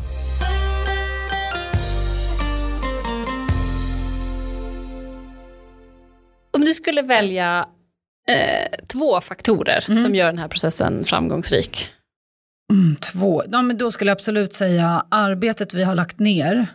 Om 6.63 6.67
du 6.67 6.73
skulle 6.73 7.01
välja 7.01 7.67
eh, 8.29 8.85
två 8.87 9.21
faktorer 9.21 9.85
Mm. 9.87 10.03
som 10.03 10.15
gör 10.15 10.25
den 10.25 10.37
här 10.37 10.47
processen 10.47 11.03
framgångsrik. 11.03 11.89
Mm, 12.71 12.95
två. 12.95 13.43
Ja, 13.51 13.61
men 13.61 13.77
då 13.77 13.91
skulle 13.91 14.09
jag 14.11 14.15
absolut 14.15 14.53
säga 14.53 15.05
arbetet 15.11 15.73
vi 15.73 15.83
har 15.83 15.95
lagt 15.95 16.19
ner 16.19 16.67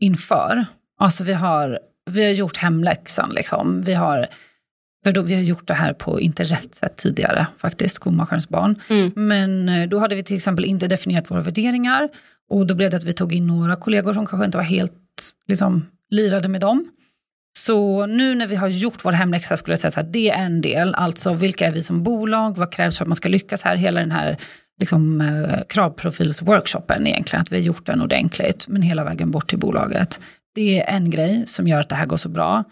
inför. 0.00 0.66
Alltså 1.00 1.24
vi 1.24 1.32
har, 1.32 1.78
vi 2.10 2.24
har 2.24 2.32
gjort 2.32 2.56
hemläxan 2.56 3.30
liksom. 3.34 3.82
Vi 3.82 3.94
har, 3.94 4.26
för 5.04 5.12
då, 5.12 5.22
vi 5.22 5.34
har 5.34 5.42
gjort 5.42 5.68
det 5.68 5.74
här 5.74 5.92
på 5.92 6.20
inte 6.20 6.44
rätt 6.44 6.74
sätt 6.74 6.96
tidigare 6.96 7.46
faktiskt, 7.58 7.94
skomakarens 7.96 8.48
barn. 8.48 8.80
Mm. 8.88 9.12
Men 9.14 9.68
eh, 9.68 9.88
då 9.88 9.98
hade 9.98 10.14
vi 10.14 10.22
till 10.22 10.36
exempel 10.36 10.64
inte 10.64 10.86
definierat 10.86 11.30
våra 11.30 11.40
värderingar. 11.40 12.08
Och 12.50 12.66
då 12.66 12.74
blev 12.74 12.90
det 12.90 12.96
att 12.96 13.04
vi 13.04 13.12
tog 13.12 13.32
in 13.32 13.46
några 13.46 13.76
kollegor 13.76 14.12
som 14.12 14.26
kanske 14.26 14.44
inte 14.46 14.58
var 14.58 14.64
helt 14.64 14.92
liksom, 15.48 15.86
lirade 16.10 16.48
med 16.48 16.60
dem. 16.60 16.90
Så 17.58 18.06
nu 18.06 18.34
när 18.34 18.46
vi 18.46 18.56
har 18.56 18.68
gjort 18.68 19.04
vår 19.04 19.12
hemläxa 19.12 19.56
skulle 19.56 19.72
jag 19.72 19.80
säga 19.80 20.00
att 20.00 20.12
det 20.12 20.30
är 20.30 20.44
en 20.44 20.60
del. 20.60 20.94
Alltså 20.94 21.32
vilka 21.34 21.66
är 21.66 21.72
vi 21.72 21.82
som 21.82 22.02
bolag? 22.02 22.56
Vad 22.58 22.72
krävs 22.72 22.98
för 22.98 23.04
att 23.04 23.08
man 23.08 23.16
ska 23.16 23.28
lyckas 23.28 23.62
här? 23.62 23.76
Hela 23.76 24.00
den 24.00 24.10
här 24.10 24.36
liksom, 24.80 25.20
eh, 25.20 25.58
kravprofilsworkshopen 25.68 27.06
egentligen. 27.06 27.42
Att 27.42 27.52
vi 27.52 27.56
har 27.56 27.62
gjort 27.62 27.86
den 27.86 28.00
ordentligt. 28.02 28.68
Men 28.68 28.82
hela 28.82 29.04
vägen 29.04 29.30
bort 29.30 29.48
till 29.50 29.58
bolaget. 29.58 30.20
Det 30.54 30.80
är 30.80 30.94
en 30.96 31.10
grej 31.10 31.44
som 31.46 31.68
gör 31.68 31.80
att 31.80 31.88
det 31.88 31.94
här 31.94 32.06
går 32.06 32.16
så 32.16 32.28
bra. 32.28 32.64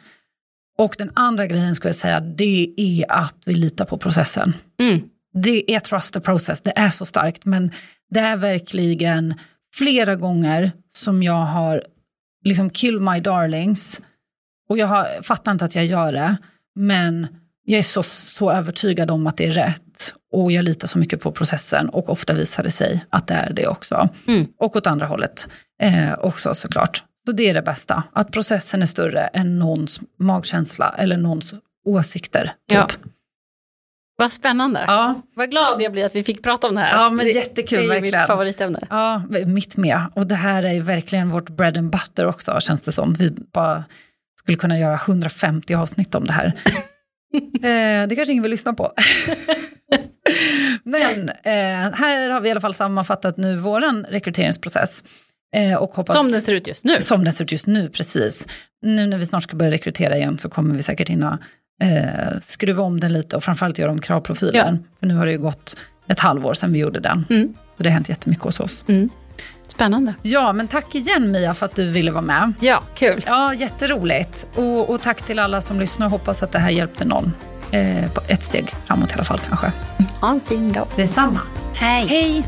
Och 0.78 0.94
den 0.98 1.10
andra 1.14 1.46
grejen 1.46 1.74
skulle 1.74 1.88
jag 1.88 1.96
säga 1.96 2.20
det 2.20 2.74
är 2.76 3.12
att 3.12 3.36
vi 3.46 3.54
litar 3.54 3.84
på 3.84 3.98
processen 3.98 4.54
Mm. 4.80 5.00
det 5.34 5.74
är 5.74 5.80
trust 5.80 6.14
the 6.14 6.20
process, 6.20 6.60
det 6.60 6.72
är 6.76 6.90
så 6.90 7.06
starkt, 7.06 7.44
men 7.44 7.70
det 8.10 8.20
är 8.20 8.36
verkligen 8.36 9.34
flera 9.74 10.16
gånger 10.16 10.72
som 10.88 11.22
jag 11.22 11.44
har 11.44 11.82
liksom 12.44 12.70
kill 12.70 13.00
my 13.00 13.20
darlings 13.20 14.02
och 14.72 14.78
jag 14.78 14.86
har, 14.86 15.22
fattar 15.22 15.52
inte 15.52 15.64
att 15.64 15.74
jag 15.74 15.84
gör 15.84 16.12
det, 16.12 16.36
men 16.74 17.26
jag 17.64 17.78
är 17.78 17.82
så, 17.82 18.02
så 18.02 18.52
övertygad 18.52 19.10
om 19.10 19.26
att 19.26 19.36
det 19.36 19.46
är 19.46 19.50
rätt 19.50 20.14
och 20.32 20.52
jag 20.52 20.64
litar 20.64 20.88
så 20.88 20.98
mycket 20.98 21.20
på 21.20 21.32
processen 21.32 21.88
och 21.88 22.10
ofta 22.10 22.34
visar 22.34 22.62
det 22.62 22.70
sig 22.70 23.04
att 23.10 23.26
det 23.26 23.34
är 23.34 23.52
det 23.52 23.66
också. 23.66 24.08
Mm. 24.28 24.46
Och 24.58 24.76
åt 24.76 24.86
andra 24.86 25.06
hållet 25.06 25.48
eh, 25.82 26.14
också 26.18 26.54
såklart. 26.54 27.04
Så 27.26 27.32
det 27.32 27.50
är 27.50 27.54
det 27.54 27.62
bästa, 27.62 28.02
att 28.12 28.30
processen 28.30 28.82
är 28.82 28.86
större 28.86 29.20
än 29.20 29.58
någons 29.58 30.00
magkänsla 30.18 30.94
eller 30.98 31.16
någons 31.16 31.54
åsikter. 31.86 32.44
Typ. 32.44 32.78
Ja. 32.78 32.88
Vad 34.16 34.32
spännande. 34.32 34.84
ja. 34.86 35.22
Vad 35.34 35.50
glad 35.50 35.82
jag 35.82 35.92
blir 35.92 36.04
att 36.04 36.14
vi 36.14 36.24
fick 36.24 36.42
prata 36.42 36.68
om 36.68 36.74
det 36.74 36.80
här. 36.80 37.02
Ja, 37.02 37.10
men 37.10 37.26
det, 37.26 37.32
jättekul, 37.32 37.78
det 37.78 37.84
är 37.84 37.88
verkligen. 37.88 38.20
mitt 38.20 38.26
favoritämne. 38.26 38.78
Ja, 38.90 39.22
mitt 39.46 39.76
med. 39.76 40.06
Och 40.14 40.26
det 40.26 40.34
här 40.34 40.62
är 40.62 40.72
ju 40.72 40.80
verkligen 40.80 41.30
vårt 41.30 41.48
bread 41.50 41.78
and 41.78 41.90
butter 41.90 42.26
också, 42.26 42.60
känns 42.60 42.82
det 42.82 42.92
som. 42.92 43.14
Vi 43.14 43.30
bara 43.30 43.84
skulle 44.42 44.58
kunna 44.58 44.78
göra 44.78 44.94
150 44.94 45.74
avsnitt 45.74 46.14
om 46.14 46.24
det 46.24 46.32
här. 46.32 46.46
eh, 47.54 48.08
det 48.08 48.16
kanske 48.16 48.32
ingen 48.32 48.42
vill 48.42 48.50
lyssna 48.50 48.74
på. 48.74 48.92
Men 50.84 51.28
eh, 51.28 51.94
här 51.94 52.30
har 52.30 52.40
vi 52.40 52.48
i 52.48 52.50
alla 52.50 52.60
fall 52.60 52.74
sammanfattat 52.74 53.36
nu 53.36 53.56
våran 53.56 54.06
rekryteringsprocess. 54.10 55.04
Eh, 55.56 55.74
och 55.74 55.90
hoppas, 55.90 56.16
Som 56.16 56.30
den 56.30 56.40
ser 56.40 56.54
ut 56.54 56.66
just 56.66 56.84
nu. 56.84 57.00
Som 57.00 57.24
den 57.24 57.32
ser 57.32 57.44
ut 57.44 57.52
just 57.52 57.66
nu, 57.66 57.88
precis. 57.88 58.46
Nu 58.82 59.06
när 59.06 59.18
vi 59.18 59.26
snart 59.26 59.42
ska 59.42 59.56
börja 59.56 59.72
rekrytera 59.72 60.16
igen 60.16 60.38
så 60.38 60.48
kommer 60.48 60.74
vi 60.74 60.82
säkert 60.82 61.08
hinna 61.08 61.38
eh, 61.82 62.38
skruva 62.40 62.82
om 62.82 63.00
den 63.00 63.12
lite 63.12 63.36
och 63.36 63.44
framförallt 63.44 63.78
göra 63.78 63.90
om 63.90 64.00
kravprofilen. 64.00 64.84
För 65.00 65.06
nu 65.06 65.14
har 65.14 65.26
det 65.26 65.32
ju 65.32 65.38
gått 65.38 65.76
ett 66.08 66.20
halvår 66.20 66.54
sedan 66.54 66.72
vi 66.72 66.78
gjorde 66.78 67.00
den. 67.00 67.24
Mm. 67.30 67.54
Så 67.76 67.82
det 67.82 67.88
har 67.88 67.94
hänt 67.94 68.08
jättemycket 68.08 68.44
hos 68.44 68.60
oss. 68.60 68.84
Mm. 68.88 69.10
Spännande. 69.72 70.14
Ja, 70.22 70.52
men 70.52 70.68
tack 70.68 70.94
igen 70.94 71.30
Mia 71.30 71.54
för 71.54 71.66
att 71.66 71.74
du 71.74 71.90
ville 71.90 72.10
vara 72.10 72.22
med. 72.22 72.52
Ja, 72.60 72.82
kul. 72.94 73.24
Ja, 73.26 73.54
jätteroligt. 73.54 74.46
Och, 74.54 74.90
och 74.90 75.00
tack 75.00 75.22
till 75.22 75.38
alla 75.38 75.60
som 75.60 75.80
lyssnar. 75.80 76.08
Hoppas 76.08 76.42
att 76.42 76.52
det 76.52 76.58
här 76.58 76.70
hjälpte 76.70 77.04
någon. 77.04 77.32
Eh, 77.70 78.12
på 78.12 78.20
ett 78.28 78.42
steg 78.42 78.74
framåt 78.86 79.10
i 79.10 79.14
alla 79.14 79.24
fall 79.24 79.38
kanske. 79.48 79.72
Ha 80.20 80.30
en 80.30 80.40
fin 80.40 80.72
dag. 80.72 80.86
Detsamma. 80.96 81.40
Hej. 81.74 82.06
Hej! 82.06 82.44